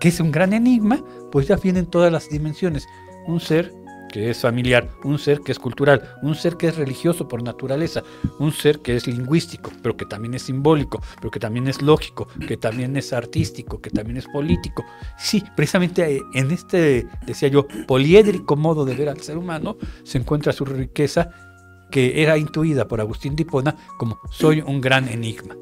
[0.00, 2.86] que es un gran enigma, pues ya vienen todas las dimensiones.
[3.26, 3.74] Un ser
[4.08, 8.02] que es familiar, un ser que es cultural, un ser que es religioso por naturaleza,
[8.38, 12.28] un ser que es lingüístico, pero que también es simbólico, pero que también es lógico,
[12.46, 14.84] que también es artístico, que también es político.
[15.18, 20.52] Sí, precisamente en este, decía yo, poliédrico modo de ver al ser humano se encuentra
[20.52, 21.30] su riqueza
[21.90, 25.56] que era intuida por Agustín de Hipona como soy un gran enigma.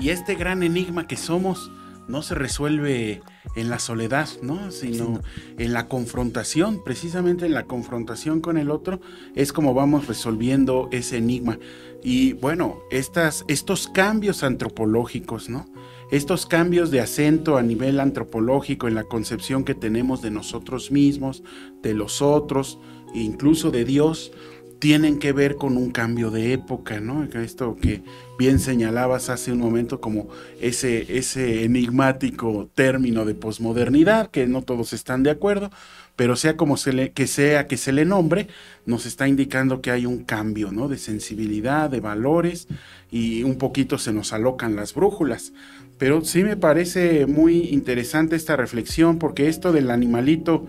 [0.00, 1.70] Y este gran enigma que somos
[2.08, 3.22] no se resuelve
[3.54, 4.70] en la soledad, ¿no?
[4.70, 5.20] Sino
[5.58, 9.00] en la confrontación, precisamente en la confrontación con el otro,
[9.34, 11.58] es como vamos resolviendo ese enigma.
[12.02, 15.66] Y bueno, estas, estos cambios antropológicos, ¿no?
[16.10, 21.42] Estos cambios de acento a nivel antropológico en la concepción que tenemos de nosotros mismos,
[21.82, 22.78] de los otros,
[23.14, 24.32] e incluso de Dios,
[24.78, 27.24] tienen que ver con un cambio de época, ¿no?
[27.24, 28.02] Esto que
[28.38, 30.28] bien señalabas hace un momento como
[30.60, 35.70] ese, ese enigmático término de posmodernidad, que no todos están de acuerdo,
[36.16, 38.48] pero sea como se que sea que se le nombre,
[38.86, 40.88] nos está indicando que hay un cambio, ¿no?
[40.88, 42.68] De sensibilidad, de valores,
[43.10, 45.52] y un poquito se nos alocan las brújulas.
[45.98, 50.66] Pero sí me parece muy interesante esta reflexión, porque esto del animalito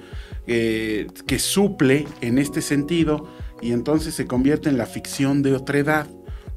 [0.47, 3.27] eh, que suple en este sentido,
[3.65, 6.07] y entonces se convierte en la ficción de otra edad,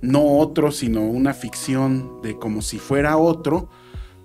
[0.02, 3.70] no otro, sino una ficción de como si fuera otro,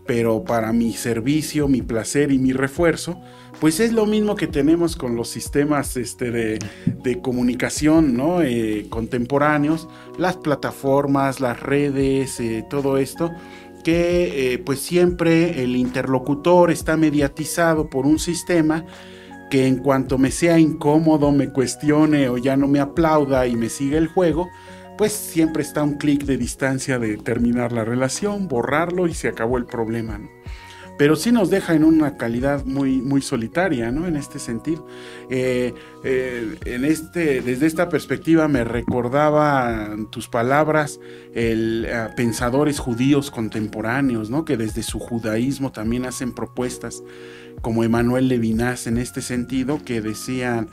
[0.06, 3.22] pero para mi servicio, mi placer y mi refuerzo,
[3.62, 8.42] pues es lo mismo que tenemos con los sistemas este, de, comunicación ¿no?
[8.42, 13.32] Eh, contemporáneos, las plataformas, las redes, eh, todo esto,
[13.86, 18.86] que eh, pues siempre el interlocutor está mediatizado por un sistema
[19.54, 23.70] que en cuanto me sea incómodo, me cuestione o ya no me aplauda y me
[23.70, 24.50] siga el juego,
[24.98, 29.60] pues siempre está un clic de distancia de terminar la relación, borrarlo y se acabó
[29.60, 30.20] el problema.
[30.98, 34.08] Pero sí nos deja en una calidad muy, muy solitaria, ¿no?
[34.08, 34.88] En este sentido.
[35.30, 35.74] Eh,
[36.04, 41.00] eh, en este, desde esta perspectiva me recordaba tus palabras
[41.34, 44.46] el, eh, pensadores judíos contemporáneos, ¿no?
[44.46, 47.02] Que desde su judaísmo también hacen propuestas,
[47.62, 50.70] como Emanuel Levinas en este sentido, que decían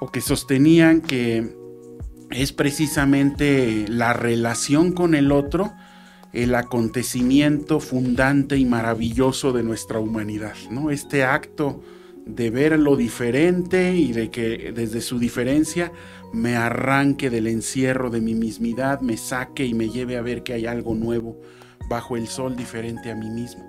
[0.00, 1.54] o que sostenían que
[2.30, 5.72] es precisamente la relación con el otro
[6.32, 10.90] el acontecimiento fundante y maravilloso de nuestra humanidad, ¿no?
[10.90, 11.82] Este acto
[12.26, 15.92] de ver lo diferente y de que desde su diferencia
[16.32, 20.52] me arranque del encierro de mi mismidad, me saque y me lleve a ver que
[20.52, 21.40] hay algo nuevo
[21.88, 23.68] bajo el sol diferente a mí mismo.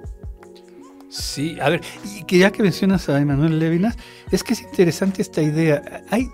[1.09, 3.97] Sí, a ver, y que ya que mencionas a Emanuel Levinas,
[4.31, 6.03] es que es interesante esta idea.
[6.09, 6.29] Hay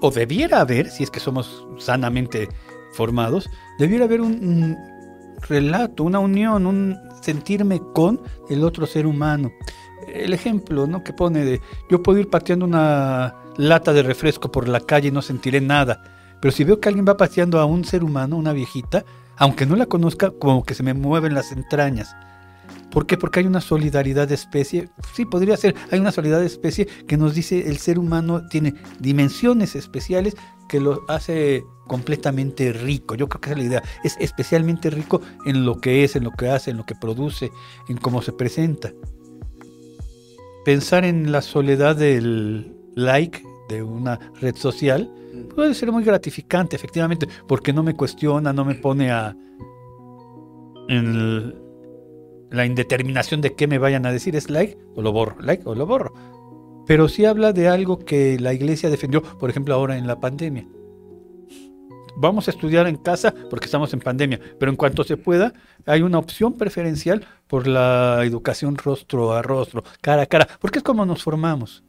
[0.00, 2.48] o debiera haber, si es que somos sanamente
[2.92, 3.48] formados,
[3.78, 4.76] debiera haber un,
[5.48, 9.52] relato, una unión, un sentirme con el otro ser humano.
[10.12, 11.02] El ejemplo ¿no?
[11.02, 15.12] que pone de yo puedo ir pateando una lata de refresco por la calle y
[15.12, 16.02] no sentiré nada,
[16.40, 19.04] pero si veo que alguien va pateando a un ser humano, una viejita,
[19.36, 22.14] aunque no la conozca, como que se me mueven las entrañas.
[22.90, 23.16] ¿Por qué?
[23.16, 24.88] Porque hay una solidaridad de especie.
[25.14, 25.74] Sí, podría ser.
[25.90, 30.36] Hay una solidaridad de especie que nos dice el ser humano tiene dimensiones especiales
[30.68, 33.14] que lo hace completamente rico.
[33.14, 33.82] Yo creo que esa es la idea.
[34.02, 37.50] Es especialmente rico en lo que es, en lo que hace, en lo que produce,
[37.88, 38.92] en cómo se presenta.
[40.64, 45.12] Pensar en la soledad del like de una red social
[45.54, 49.36] puede ser muy gratificante, efectivamente, porque no me cuestiona, no me pone a
[50.88, 51.54] en
[52.50, 55.74] la indeterminación de qué me vayan a decir, es like o lo borro, like o
[55.74, 56.14] lo borro.
[56.86, 60.66] Pero sí habla de algo que la iglesia defendió, por ejemplo, ahora en la pandemia.
[62.16, 65.52] Vamos a estudiar en casa porque estamos en pandemia, pero en cuanto se pueda,
[65.84, 70.84] hay una opción preferencial por la educación rostro a rostro, cara a cara, porque es
[70.84, 71.82] como nos formamos.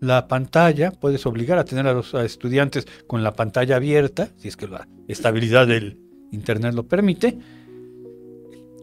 [0.00, 4.56] La pantalla, puedes obligar a tener a los estudiantes con la pantalla abierta, si es
[4.56, 5.98] que la estabilidad del
[6.30, 7.38] Internet lo permite,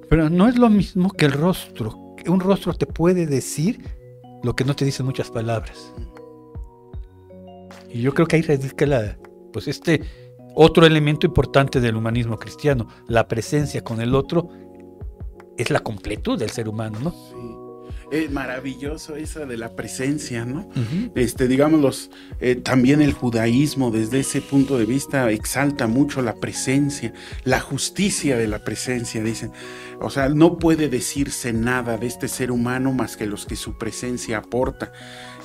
[0.10, 2.16] pero no es lo mismo que el rostro.
[2.28, 3.99] Un rostro te puede decir
[4.44, 5.94] lo que no te dicen muchas palabras.
[7.90, 9.18] Y yo creo que ahí radica la,
[9.52, 10.02] pues este
[10.56, 14.50] otro elemento importante del humanismo cristiano, la presencia con el otro
[15.58, 17.12] es la completud del ser humano, ¿no?
[17.12, 17.69] Sí.
[18.12, 20.70] Es maravilloso esa de la presencia, ¿no?
[21.16, 27.14] Este, digamos, eh, también el judaísmo desde ese punto de vista exalta mucho la presencia,
[27.44, 29.52] la justicia de la presencia, dicen.
[30.02, 33.78] O sea, no puede decirse nada de este ser humano más que los que su
[33.78, 34.92] presencia aporta.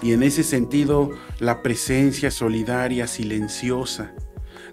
[0.03, 1.11] Y en ese sentido,
[1.41, 4.13] la presencia solidaria, silenciosa,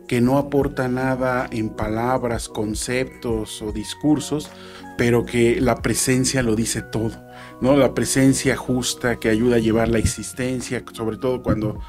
[0.08, 4.50] que no aporta nada en palabras, conceptos o discursos,
[4.98, 7.31] pero que la presencia lo dice todo.
[7.62, 7.78] ¿No?
[7.78, 11.80] La presencia justa que ayuda a llevar la existencia, sobre todo cuando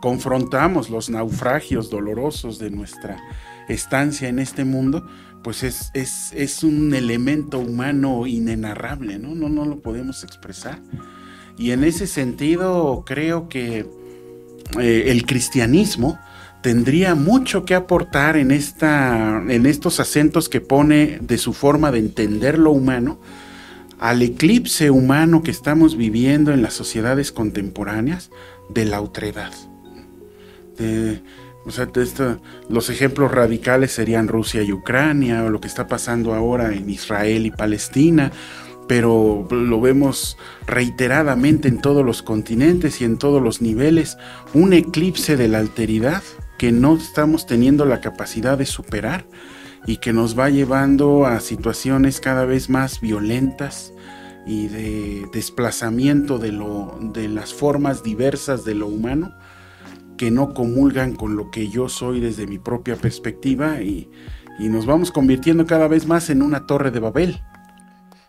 [0.00, 3.22] confrontamos los naufragios dolorosos de nuestra
[3.68, 5.06] estancia en este mundo,
[5.42, 9.34] pues es, es, un elemento humano inenarrable, ¿no?
[9.34, 9.48] ¿no?
[9.48, 10.78] No lo podemos expresar.
[11.58, 13.86] Y en ese sentido creo que
[14.80, 16.18] eh, el cristianismo
[16.62, 21.98] tendría mucho que aportar en, esta, en estos acentos que pone de su forma de
[21.98, 23.20] entender lo humano,
[24.02, 28.32] al eclipse humano que estamos viviendo en las sociedades contemporáneas
[28.68, 29.52] de la otredad.
[32.68, 37.46] los ejemplos radicales serían Rusia y Ucrania, o lo que está pasando ahora en Israel
[37.46, 38.32] y Palestina,
[38.88, 40.36] pero lo vemos
[40.66, 44.18] reiteradamente en todos los continentes y en todos los niveles,
[44.52, 46.24] un eclipse de la alteridad
[46.58, 49.26] que no estamos teniendo la capacidad de superar
[49.86, 53.92] y que nos va llevando a situaciones cada vez más violentas
[54.46, 59.34] y de desplazamiento de, lo, de las formas diversas de lo humano
[60.16, 64.10] que no comulgan con lo que yo soy desde mi propia perspectiva y,
[64.58, 67.40] y nos vamos convirtiendo cada vez más en una torre de Babel.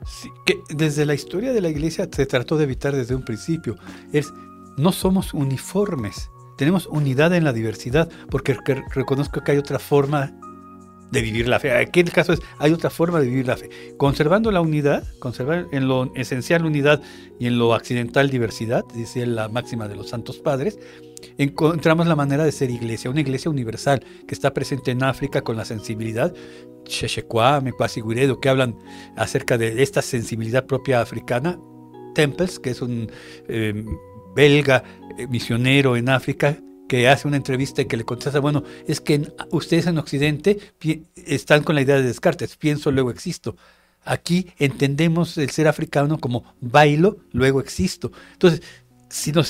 [0.06, 3.76] Sí, que desde la historia de la iglesia se trató de evitar desde un principio.
[4.12, 4.34] Es,
[4.76, 8.58] no somos uniformes, tenemos unidad en la diversidad, porque
[8.94, 10.34] reconozco que hay otra forma
[11.14, 11.72] de vivir la fe.
[11.72, 13.70] Aquí el caso es, hay otra forma de vivir la fe.
[13.98, 17.02] Conservando la unidad, conservar en lo esencial unidad
[17.40, 20.80] y en lo accidental diversidad, dice la máxima de los santos padres,
[21.38, 25.56] encontramos la manera de ser iglesia, una iglesia universal que está presente en África con
[25.56, 26.34] la sensibilidad
[26.86, 28.76] Sheshekwame, Kwasiguredo, que hablan
[29.16, 31.60] acerca de esta sensibilidad propia africana.
[32.16, 33.10] Temples, que es un
[33.48, 33.86] em,
[34.36, 34.84] belga
[35.18, 36.58] eh, misionero en África,
[36.88, 40.60] que hace una entrevista y que le contesta, bueno, es que ustedes en Occidente
[41.16, 43.56] están con la idea de Descartes, pienso, luego existo.
[44.06, 48.12] Aquí entendemos el ser africano como bailo, luego existo.
[48.34, 48.62] Entonces,
[49.14, 49.50] si nos,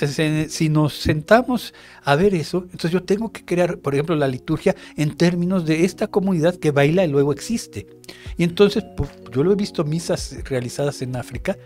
[0.49, 1.73] si nos sentamos
[2.03, 5.85] a ver eso, entonces yo tengo que crear, por ejemplo, la liturgia en términos de
[5.85, 7.87] esta comunidad que baila y luego existe.
[8.37, 8.83] Y entonces,
[9.31, 11.57] yo lo he visto misas realizadas en África,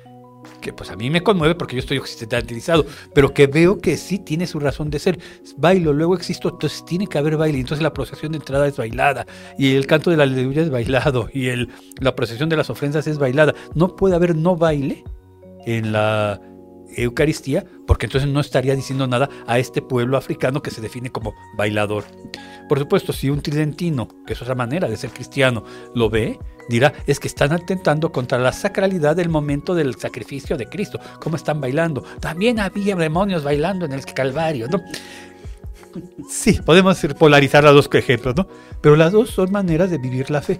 [0.73, 4.47] pues a mí me conmueve porque yo estoy occidentalizado, pero que veo que sí tiene
[4.47, 5.19] su razón de ser.
[5.57, 7.59] Bailo, luego existo, entonces tiene que haber baile.
[7.59, 9.25] Entonces la procesión de entrada es bailada,
[9.57, 13.07] y el canto de la aleluya es bailado, y el, la procesión de las ofrendas
[13.07, 13.53] es bailada.
[13.75, 15.03] No puede haber no baile
[15.65, 16.41] en la
[16.97, 21.33] Eucaristía, porque entonces no estaría diciendo nada a este pueblo africano que se define como
[21.55, 22.05] bailador.
[22.67, 25.63] Por supuesto, si un tridentino, que es otra manera de ser cristiano,
[25.95, 26.39] lo ve,
[26.69, 31.35] dirá, es que están atentando contra la sacralidad del momento del sacrificio de Cristo, cómo
[31.35, 32.03] están bailando.
[32.19, 34.67] También había demonios bailando en el Calvario.
[36.29, 38.47] Sí, podemos polarizar los dos ejemplos, ¿no?
[38.81, 40.59] Pero las dos son maneras de vivir la fe.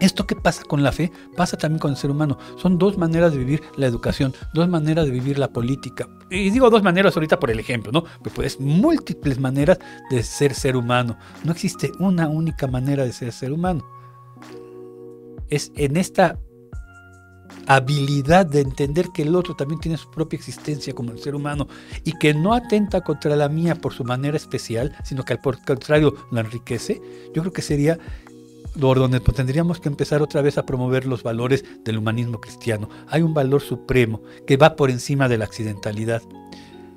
[0.00, 2.38] Esto que pasa con la fe pasa también con el ser humano.
[2.56, 6.08] Son dos maneras de vivir la educación, dos maneras de vivir la política.
[6.30, 8.04] Y digo dos maneras ahorita por el ejemplo, ¿no?
[8.34, 9.78] pues múltiples maneras
[10.10, 11.16] de ser ser humano.
[11.44, 13.86] No existe una única manera de ser ser humano.
[15.48, 16.38] Es en esta
[17.66, 21.66] habilidad de entender que el otro también tiene su propia existencia como el ser humano
[22.04, 26.14] y que no atenta contra la mía por su manera especial, sino que al contrario
[26.30, 27.00] la enriquece,
[27.34, 27.98] yo creo que sería
[28.76, 32.88] donde tendríamos que empezar otra vez a promover los valores del humanismo cristiano.
[33.08, 36.22] Hay un valor supremo que va por encima de la accidentalidad,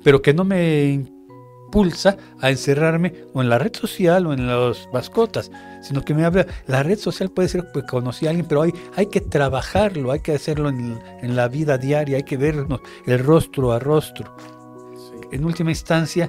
[0.04, 1.04] pero que no me
[1.70, 5.50] impulsa a encerrarme o en la red social o en las mascotas,
[5.82, 8.72] sino que me habla, la red social puede ser que conocí a alguien, pero hay,
[8.96, 13.20] hay que trabajarlo, hay que hacerlo en, en la vida diaria, hay que vernos el
[13.20, 14.36] rostro a rostro.
[15.32, 16.28] En última instancia,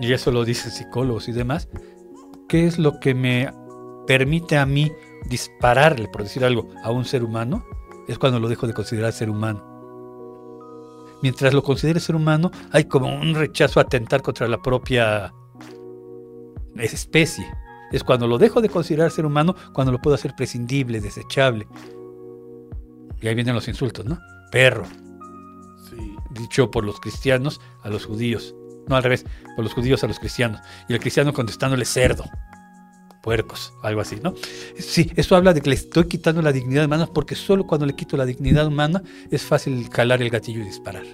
[0.00, 1.68] y eso lo dicen psicólogos y demás,
[2.48, 3.50] ¿qué es lo que me
[4.06, 4.92] permite a mí
[5.28, 7.64] dispararle, por decir algo, a un ser humano,
[8.08, 9.64] es cuando lo dejo de considerar ser humano.
[11.22, 15.32] Mientras lo considere ser humano, hay como un rechazo a atentar contra la propia
[16.76, 17.46] especie.
[17.90, 21.66] Es cuando lo dejo de considerar ser humano, cuando lo puedo hacer prescindible, desechable.
[23.20, 24.18] Y ahí vienen los insultos, ¿no?
[24.52, 24.84] Perro.
[26.30, 28.54] Dicho por los cristianos a los judíos.
[28.88, 29.24] No al revés,
[29.56, 30.60] por los judíos a los cristianos.
[30.88, 32.24] Y el cristiano contestándole cerdo
[33.26, 34.34] puercos, algo así, ¿no?
[34.78, 37.96] Sí, eso habla de que le estoy quitando la dignidad humana porque solo cuando le
[37.96, 39.02] quito la dignidad humana
[39.32, 41.04] es fácil calar el gatillo y disparar.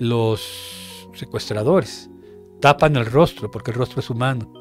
[0.00, 2.10] Los secuestradores
[2.60, 4.52] tapan el rostro porque el rostro es humano.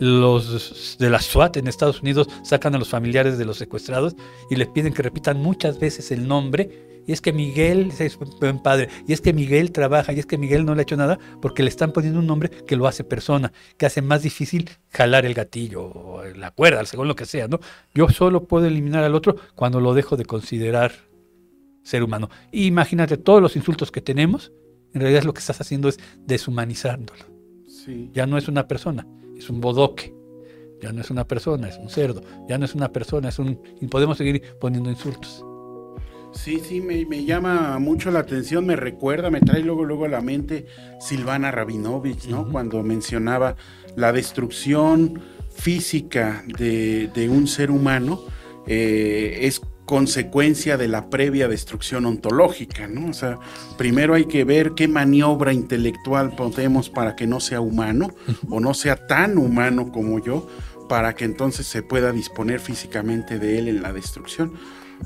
[0.00, 4.16] Los de la SWAT en Estados Unidos sacan a los familiares de los secuestrados
[4.50, 8.60] y les piden que repitan muchas veces el nombre y es que Miguel es buen
[8.60, 11.18] padre, y es que Miguel trabaja, y es que Miguel no le ha hecho nada,
[11.42, 15.26] porque le están poniendo un nombre que lo hace persona, que hace más difícil jalar
[15.26, 17.58] el gatillo, o la cuerda, según lo que sea, ¿no?
[17.92, 20.92] Yo solo puedo eliminar al otro cuando lo dejo de considerar
[21.82, 22.30] ser humano.
[22.52, 24.52] imagínate todos los insultos que tenemos,
[24.94, 27.24] en realidad lo que estás haciendo es deshumanizándolo.
[28.12, 29.04] Ya no es una persona,
[29.36, 30.14] es un bodoque.
[30.80, 32.22] Ya no es una persona, es un cerdo.
[32.48, 33.60] Ya no es una persona, es un...
[33.80, 35.44] Y podemos seguir poniendo insultos.
[36.32, 40.20] Sí, sí, me, llama mucho la atención, me recuerda, me trae luego, luego a la
[40.20, 40.66] mente
[41.00, 42.48] Silvana Rabinovich, ¿no?
[42.50, 43.56] Cuando mencionaba
[43.96, 45.20] la destrucción
[45.54, 48.20] física de, un ser humano
[48.66, 49.60] eh, es
[49.90, 53.10] consecuencia de la previa destrucción ontológica, ¿no?
[53.10, 53.40] O sea,
[53.76, 58.14] primero hay que ver qué maniobra intelectual podemos para que no sea humano
[58.48, 60.46] o no sea tan humano como yo,
[60.90, 64.54] para que entonces se pueda disponer físicamente de él en la destrucción.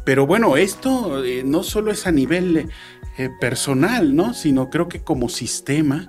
[0.06, 2.70] Pero bueno, esto eh, no solo es a nivel
[3.18, 4.32] eh, personal, ¿no?
[4.32, 6.08] Sino creo que como sistema,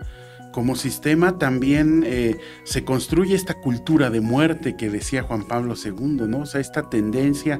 [0.53, 6.21] como sistema también eh, se construye esta cultura de muerte que decía Juan Pablo II,
[6.26, 6.43] ¿no?
[6.43, 7.59] O sea, esta tendencia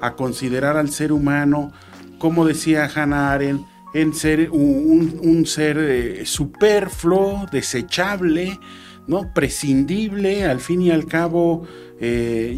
[0.00, 1.72] a considerar al ser humano,
[2.20, 8.56] como decía Hannah Arendt, en ser un, ser superfluo, desechable,
[9.06, 9.32] ¿no?
[9.34, 11.66] prescindible, al fin y al cabo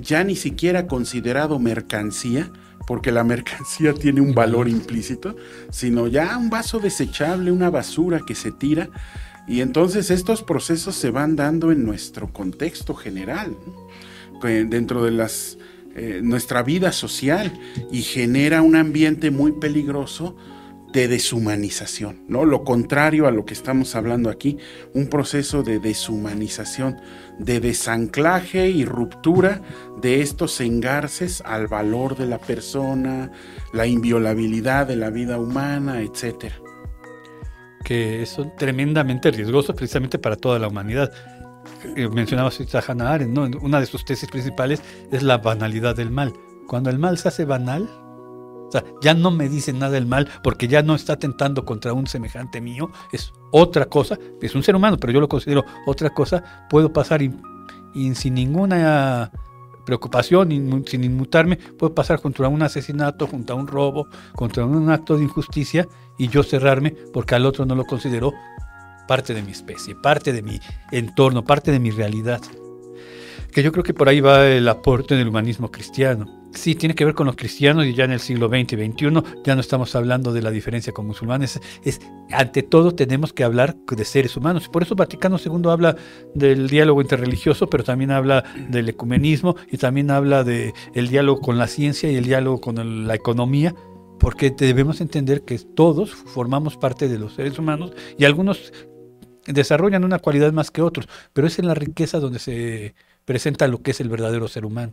[0.03, 2.51] ya ni siquiera considerado mercancía,
[2.87, 5.37] porque la mercancía tiene un valor implícito,
[5.71, 8.89] sino ya un vaso desechable, una basura que se tira.
[9.47, 13.57] Y entonces estos procesos se van dando en nuestro contexto general,
[14.43, 15.59] dentro de las,
[15.95, 17.53] eh, nuestra vida social
[17.91, 20.37] y genera un ambiente muy peligroso
[20.93, 22.45] de deshumanización, ¿no?
[22.45, 24.57] Lo contrario a lo que estamos hablando aquí,
[24.95, 26.97] un proceso de deshumanización,
[27.39, 29.61] de desanclaje y ruptura
[30.01, 33.31] de estos engarces al valor de la persona,
[33.73, 36.57] la inviolabilidad de la vida humana, etcétera.
[37.85, 41.13] Que es tremendamente riesgoso precisamente para toda la humanidad.
[41.97, 42.51] Eh, mencionaba
[42.87, 43.59] Hannah Arendt, ¿no?
[43.61, 44.83] Una de sus tesis principales
[45.13, 46.33] es la banalidad del mal.
[46.67, 47.89] Cuando el mal se hace banal,
[48.69, 51.95] o sea, ya no me dice nada del mal porque ya no está atentando contra
[51.95, 52.91] un semejante mío.
[53.13, 54.19] Es otra cosa.
[54.43, 56.67] Es un ser humano, pero yo lo considero otra cosa.
[56.69, 57.21] Puedo pasar
[58.15, 59.33] sin ninguna
[59.87, 65.25] preocupación, sin inmutarme, puedo pasar contra un asesinato, contra un robo, contra un acto de
[65.25, 65.89] injusticia
[66.19, 68.35] y yo cerrarme porque al otro no lo considero
[69.07, 70.61] parte de mi especie, parte de mi
[70.93, 72.43] entorno, parte de mi realidad.
[73.51, 77.05] Que yo creo que por ahí va el aporte del humanismo cristiano sí tiene que
[77.05, 79.95] ver con los cristianos y ya en el siglo XX y XXI ya no estamos
[79.95, 81.61] hablando de la diferencia con musulmanes.
[81.83, 84.69] Es, ante todo tenemos que hablar de seres humanos.
[84.69, 85.97] Por eso Vaticano II habla
[86.35, 91.59] del diálogo interreligioso, pero también habla del ecumenismo y también habla del el diálogo con
[91.59, 93.75] la ciencia y el diálogo con la economía,
[94.19, 98.73] porque debemos entender que todos formamos parte de los seres humanos y algunos
[99.47, 102.95] desarrollan una cualidad más que otros, pero es en la riqueza donde se
[103.25, 104.93] presenta lo que es el verdadero ser humano.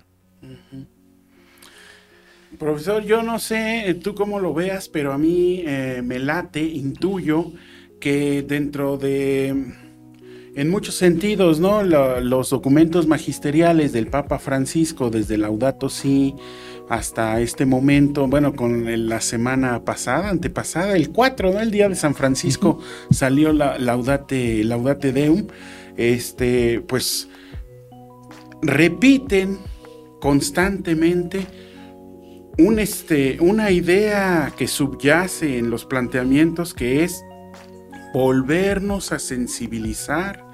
[2.58, 6.62] Profesor, yo no sé eh, tú cómo lo veas, pero a mí eh, me late,
[6.62, 7.51] intuyo
[7.99, 9.49] que dentro de,
[10.56, 11.84] en muchos sentidos, ¿no?
[11.84, 16.36] los documentos magisteriales del Papa Francisco, desde Laudato Si
[16.88, 21.60] hasta este momento, bueno, con la semana pasada, antepasada, el 4, ¿no?
[21.60, 22.80] El día de San Francisco
[23.10, 25.47] salió la Laudate, Laudate Deum,
[25.97, 27.28] este, pues
[28.62, 29.58] repiten
[30.22, 31.47] constantemente
[32.58, 37.24] este, una idea que subyace en los planteamientos que es
[38.14, 40.45] volvernos a sensibilizar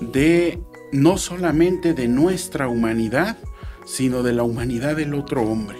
[0.00, 0.60] de
[0.92, 3.36] no solamente de nuestra humanidad,
[3.84, 5.78] sino de la humanidad del otro hombre.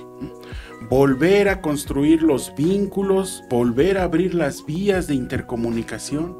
[0.89, 6.39] Volver a construir los vínculos, volver a abrir las vías de intercomunicación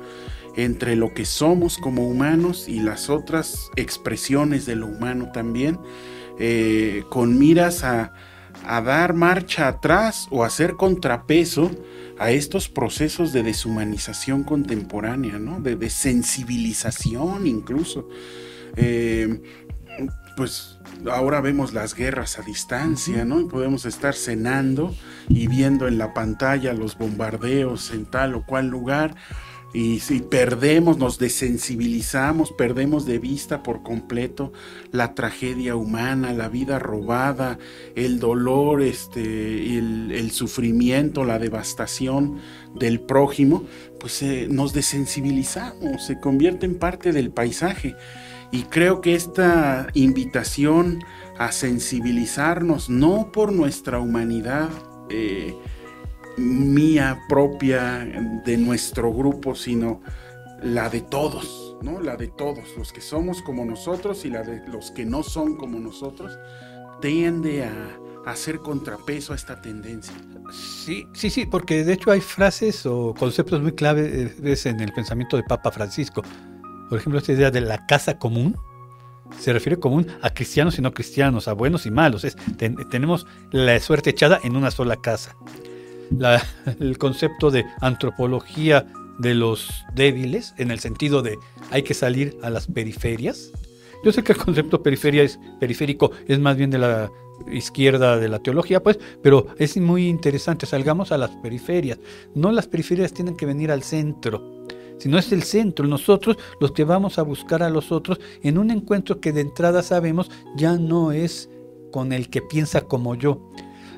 [0.57, 5.81] entre lo que somos como humanos y las otras expresiones de lo humano también,
[6.39, 8.13] eh, con miras a,
[8.67, 11.71] a dar marcha atrás o hacer contrapeso
[12.19, 15.61] a estos procesos de deshumanización contemporánea, ¿no?
[15.61, 18.09] de desensibilización incluso.
[18.77, 19.41] Eh,
[20.37, 20.79] pues
[21.11, 23.41] ahora vemos las guerras a distancia, ¿no?
[23.41, 24.95] Y podemos estar cenando
[25.29, 29.15] y viendo en la pantalla los bombardeos en tal o cual lugar
[29.75, 34.53] y si perdemos, nos desensibilizamos, perdemos de vista por completo
[34.93, 37.59] la tragedia humana, la vida robada,
[37.97, 42.39] el dolor, este, el, sufrimiento, la devastación
[42.77, 43.65] del prójimo,
[43.99, 47.97] pues eh, nos desensibilizamos, se convierte en parte del paisaje.
[48.53, 51.01] Y creo que esta invitación
[51.37, 54.69] a sensibilizarnos, no por nuestra humanidad,
[55.11, 55.53] eh,
[56.37, 58.07] mía propia
[58.45, 60.01] de nuestro grupo, sino
[60.63, 62.01] la de todos, ¿no?
[62.01, 65.57] La de todos, los que somos como nosotros y la de los que no son
[65.57, 66.39] como nosotros,
[67.01, 70.15] tiende a, hacer contrapeso a esta tendencia.
[70.51, 75.37] Sí, sí, sí, porque de hecho hay frases o conceptos muy claves en el pensamiento
[75.37, 76.23] de Papa Francisco.
[76.89, 78.57] Por ejemplo, esta idea de la casa común,
[79.39, 82.25] se refiere común a cristianos y no cristianos, a buenos y malos.
[82.25, 82.35] Es,
[82.91, 85.37] tenemos la suerte echada en una sola casa
[86.81, 88.87] el concepto de antropología
[89.19, 91.39] de los débiles, en el sentido de
[91.71, 93.53] hay que salir a las periferias.
[94.05, 97.11] Yo sé que el concepto periferia es, periférico es más bien de la
[97.51, 101.99] izquierda de la teología, pues, pero es muy interesante, salgamos a las periferias.
[102.35, 104.65] No las periferias tienen que venir al centro,
[104.99, 108.71] sino es el centro, nosotros los que vamos a buscar a los otros en un
[108.71, 111.49] encuentro que de entrada sabemos ya no es
[111.91, 113.51] con el que piensa como yo.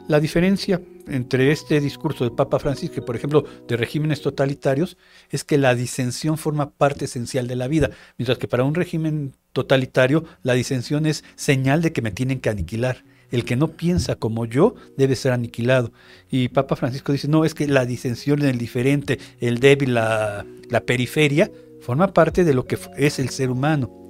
[0.09, 4.97] La diferencia entre este discurso del Papa Francisco por ejemplo, de regímenes totalitarios,
[5.31, 9.35] es que la disensión forma parte esencial de la vida, mientras que para un régimen
[9.53, 13.05] totalitario la disensión es señal de que me tienen que aniquilar.
[13.33, 15.91] El que no piensa como yo debe ser aniquilado.
[16.31, 20.47] Y Papa Francisco dice, no, es que la disensión en el diferente, el débil, la,
[20.71, 21.51] la periferia,
[21.81, 24.07] forma parte de lo que es el ser humano.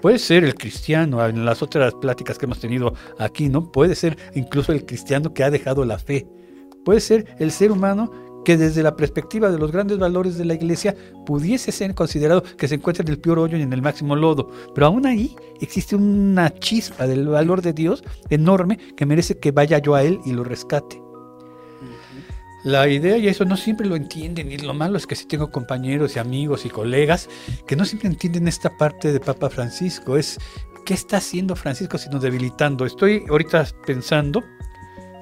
[0.00, 3.70] Puede ser el cristiano, en las otras pláticas que hemos tenido aquí, ¿no?
[3.70, 6.26] Puede ser incluso el cristiano que ha dejado la fe.
[6.84, 8.10] Puede ser el ser humano
[8.44, 10.94] que desde la perspectiva de los grandes valores de la iglesia
[11.26, 14.50] pudiese ser considerado que se encuentra en el peor hoyo y en el máximo lodo.
[14.74, 19.78] Pero aún ahí existe una chispa del valor de Dios enorme que merece que vaya
[19.78, 21.02] yo a Él y lo rescate.
[22.64, 25.50] La idea, y eso no siempre lo entienden, y lo malo es que si tengo
[25.50, 27.28] compañeros y amigos y colegas
[27.66, 30.38] que no siempre entienden esta parte de Papa Francisco, es
[30.86, 32.86] ¿qué está haciendo Francisco sino debilitando?
[32.86, 34.42] Estoy ahorita pensando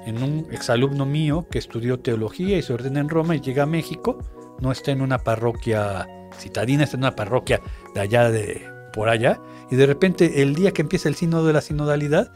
[0.05, 3.67] en un exalumno mío que estudió teología y se ordena en Roma y llega a
[3.67, 4.19] México,
[4.59, 7.61] no está en una parroquia citadina, está en una parroquia
[7.93, 9.39] de allá de por allá,
[9.71, 12.31] y de repente el día que empieza el sínodo de la sinodalidad,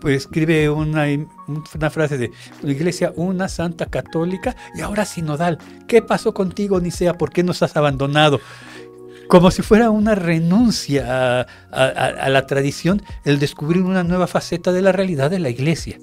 [0.00, 1.04] pues escribe una,
[1.90, 2.30] frase de
[2.62, 5.58] la iglesia, una santa católica y ahora sinodal.
[5.86, 7.18] ¿Qué pasó contigo, Nicea?
[7.18, 8.40] ¿Por qué nos has abandonado?
[9.28, 14.82] Como si fuera una renuncia a, a la tradición el descubrir una nueva faceta de
[14.82, 15.98] la realidad de la iglesia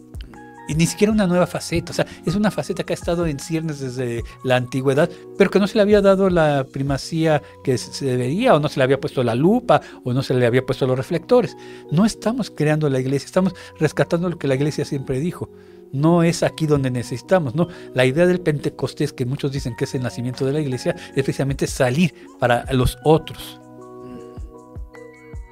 [0.67, 3.39] y ni siquiera una nueva faceta, o sea, es una faceta que ha estado en
[3.39, 8.05] ciernes desde la antigüedad, pero que no se le había dado la primacía que se
[8.05, 10.85] debería, o no se le había puesto la lupa, o no se le había puesto
[10.87, 11.55] los reflectores.
[11.91, 15.49] No estamos creando la iglesia, estamos rescatando lo que la iglesia siempre dijo.
[15.93, 17.69] No es aquí donde necesitamos, ¿no?
[17.93, 21.23] La idea del Pentecostés, que muchos dicen que es el nacimiento de la iglesia, es
[21.23, 23.61] precisamente salir para los otros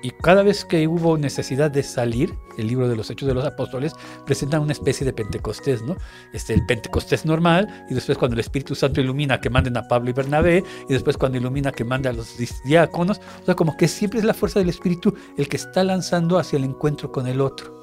[0.05, 3.43] y cada vez que hubo necesidad de salir, el libro de los Hechos de los
[3.43, 3.93] Apóstoles
[4.23, 5.97] presenta una especie de Pentecostés, ¿no?
[6.31, 10.11] Este, el Pentecostés normal, y después cuando el Espíritu Santo ilumina que manden a Pablo
[10.11, 13.87] y Bernabé, y después cuando ilumina que mande a los diáconos, o sea, como que
[13.87, 17.41] siempre es la fuerza del Espíritu el que está lanzando hacia el encuentro con el
[17.41, 17.73] otro.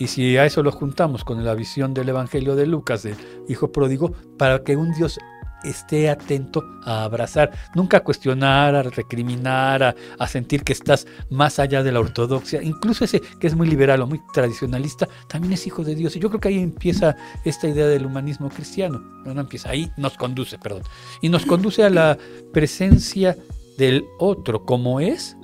[0.00, 3.16] Y si a eso lo juntamos con la visión del Evangelio de Lucas, del
[3.48, 5.16] Hijo Pródigo, para que un Dios
[5.64, 11.82] esté atento a abrazar, nunca a cuestionar, a recriminar, a, sentir que estás más allá
[11.82, 12.62] de la ortodoxia.
[12.62, 16.16] Incluso ese que es muy liberal o muy tradicionalista, también es hijo de Dios.
[16.16, 19.00] Y yo creo que ahí empieza esta idea del humanismo cristiano.
[19.24, 20.82] No, no empieza, ahí nos conduce, perdón.
[21.22, 22.18] Y nos conduce a la
[22.52, 23.36] presencia
[23.76, 25.35] del otro como es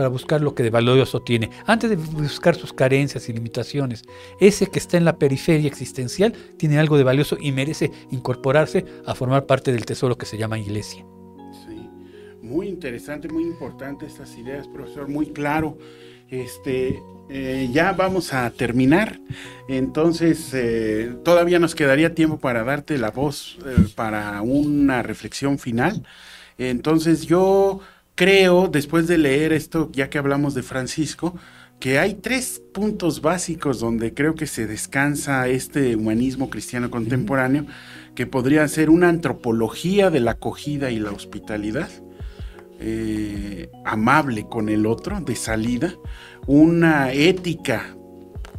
[0.00, 4.02] para buscar lo que de valioso tiene, antes de buscar sus carencias y limitaciones.
[4.40, 9.14] Ese que está en la periferia existencial tiene algo de valioso y merece incorporarse a
[9.14, 11.04] formar parte del tesoro que se llama iglesia.
[11.66, 11.90] Sí,
[12.40, 15.76] muy interesante, muy importante estas ideas, profesor, muy claro.
[16.30, 19.20] Este, eh, ya vamos a terminar,
[19.68, 26.06] entonces eh, todavía nos quedaría tiempo para darte la voz eh, para una reflexión final.
[26.56, 27.80] Entonces yo
[28.20, 31.34] creo, después de leer esto, ya que hablamos de Francisco,
[31.78, 37.64] que hay tres puntos básicos donde creo que se descansa este humanismo cristiano contemporáneo,
[38.14, 41.88] que podría ser una antropología de la acogida y la hospitalidad,
[42.78, 45.94] eh, amable con el otro, de salida,
[46.46, 47.96] una ética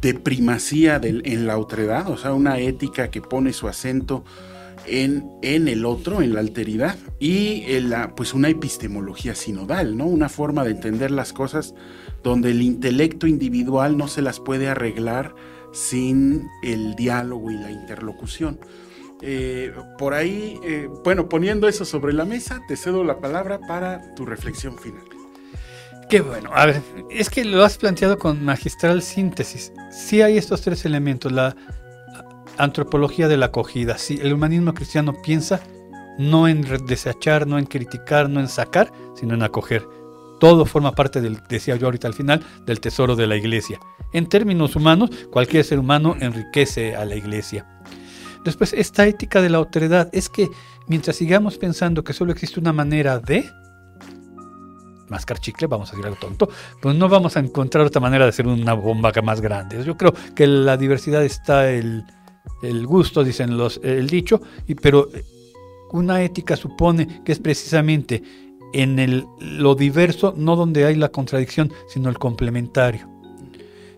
[0.00, 4.24] de primacía en la otredad, o sea, una ética que pone su acento
[4.86, 10.06] en, el otro, en la alteridad, y la, pues una epistemología sinodal, ¿no?
[10.06, 11.74] Una forma de entender las cosas
[12.22, 15.34] donde el intelecto individual no se las puede arreglar
[15.72, 18.58] sin el diálogo y la interlocución.
[19.20, 24.14] Eh, por ahí, eh, bueno, poniendo eso sobre la mesa, te cedo la palabra para
[24.14, 25.04] tu reflexión final.
[26.08, 26.50] Qué bueno.
[26.52, 29.72] A ver, es que lo has planteado con magistral síntesis.
[29.90, 31.56] Sí hay estos tres elementos, la
[32.58, 33.98] antropología de la acogida.
[33.98, 35.60] Si el humanismo cristiano piensa
[36.18, 39.86] no en desechar, no en criticar, no en sacar, sino en acoger.
[40.40, 43.78] Todo forma parte del, decía yo ahorita al final, del tesoro de la iglesia.
[44.12, 47.66] En términos humanos, cualquier ser humano enriquece a la iglesia.
[48.44, 50.48] Después, esta ética de la autoridad es que
[50.88, 53.48] mientras sigamos pensando que solo existe una manera de
[55.08, 56.48] mascar chicle, vamos a decir algo tonto,
[56.80, 59.84] pues no vamos a encontrar otra manera de hacer una bomba más grande.
[59.84, 62.04] Yo creo que la diversidad está el,
[62.62, 65.08] el gusto, dicen los, el dicho, y, pero
[65.92, 68.22] una ética supone que es precisamente
[68.72, 73.08] en el, lo diverso, no donde hay la contradicción, sino el complementario.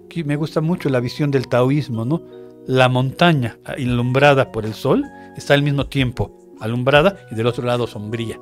[0.04, 2.22] Aquí me gusta mucho la visión del taoísmo, ¿no?
[2.66, 5.04] La montaña alumbrada por el sol
[5.36, 8.38] está al mismo tiempo alumbrada y del otro lado sombría.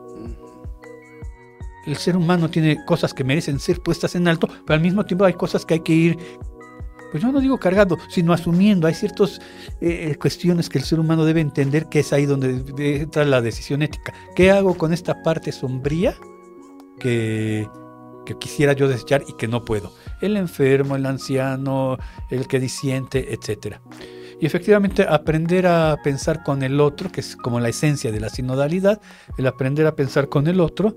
[1.87, 5.25] el ser humano tiene cosas que merecen ser puestas en alto, pero al mismo tiempo
[5.25, 6.19] hay cosas que hay que ir,
[7.13, 8.87] pues yo no digo cargando, sino asumiendo.
[8.87, 9.39] Hay ciertas
[9.83, 13.43] eh, eh, cuestiones que el ser humano debe entender que es ahí donde entra la
[13.43, 14.15] decisión ética.
[14.35, 16.15] ¿Qué hago con esta parte sombría
[16.99, 17.69] que,
[18.41, 19.93] quisiera yo desechar y que no puedo?
[20.23, 21.99] El enfermo, el anciano,
[22.31, 23.83] el que disiente, etcétera.
[24.41, 28.31] Y efectivamente aprender a pensar con el otro, que es como la esencia de la
[28.31, 29.03] sinodalidad,
[29.37, 30.97] el aprender a pensar con el otro,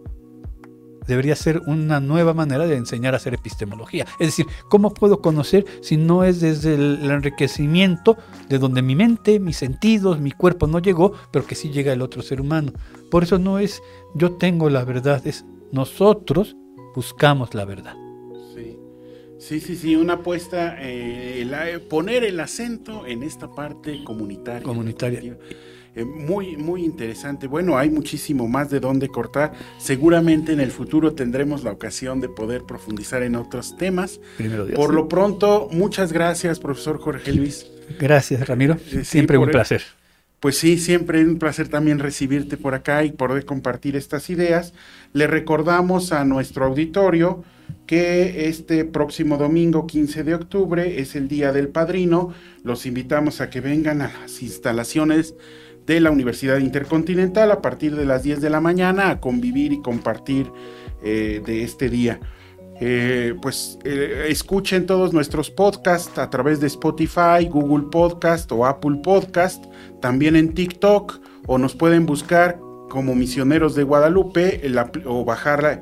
[1.08, 4.06] debería ser una nueva manera de enseñar a hacer epistemología.
[4.20, 8.18] Es decir, ¿cómo puedo conocer si no es desde el, enriquecimiento
[8.49, 12.01] de donde mi mente, mis sentidos, mi cuerpo no llegó, pero que sí llega el
[12.01, 12.74] otro ser humano?
[13.10, 13.82] Por eso no es
[14.14, 16.56] yo tengo la verdad, es nosotros
[16.95, 17.95] buscamos la verdad.
[19.38, 24.64] Sí, sí, sí, una apuesta, eh, poner el acento en esta parte comunitaria.
[24.64, 25.38] Comunitaria.
[25.95, 27.47] Eh, muy, muy interesante.
[27.47, 29.53] Bueno, hay muchísimo más de dónde cortar.
[29.77, 34.19] Seguramente en el futuro tendremos la ocasión de poder profundizar en otros temas.
[34.75, 37.65] Por lo pronto, muchas gracias, profesor Jorge Luis.
[37.97, 38.77] Gracias, Ramiro.
[38.91, 39.83] Eh, siempre un placer.
[40.41, 44.73] Pues sí, siempre es un placer también recibirte por acá y poder compartir estas ideas.
[45.13, 47.43] Le recordamos a nuestro auditorio
[47.87, 52.33] que este próximo domingo 15 de octubre es el Día del Padrino.
[52.63, 55.35] Los invitamos a que vengan a las instalaciones
[55.86, 59.81] de la Universidad Intercontinental a partir de las 10 de la mañana a convivir y
[59.81, 60.51] compartir
[61.03, 62.19] eh, de este día.
[62.81, 68.99] Eh, pues eh, escuchen todos nuestros podcasts a través de Spotify, Google Podcast o Apple
[69.01, 69.65] Podcast,
[70.01, 72.59] también en TikTok o nos pueden buscar
[72.89, 74.61] como Misioneros de Guadalupe
[75.05, 75.81] o bajar la,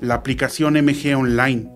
[0.00, 1.70] la aplicación MG Online.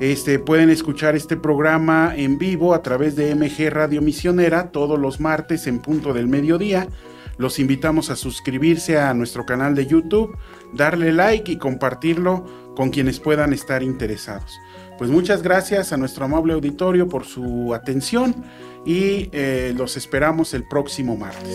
[0.00, 5.20] Este, pueden escuchar este programa en vivo a través de MG Radio Misionera todos los
[5.20, 6.88] martes en punto del mediodía.
[7.36, 10.36] Los invitamos a suscribirse a nuestro canal de YouTube,
[10.72, 12.44] darle like y compartirlo
[12.76, 14.58] con quienes puedan estar interesados.
[14.98, 18.44] Pues muchas gracias a nuestro amable auditorio por su atención
[18.86, 21.52] y eh, los esperamos el próximo martes.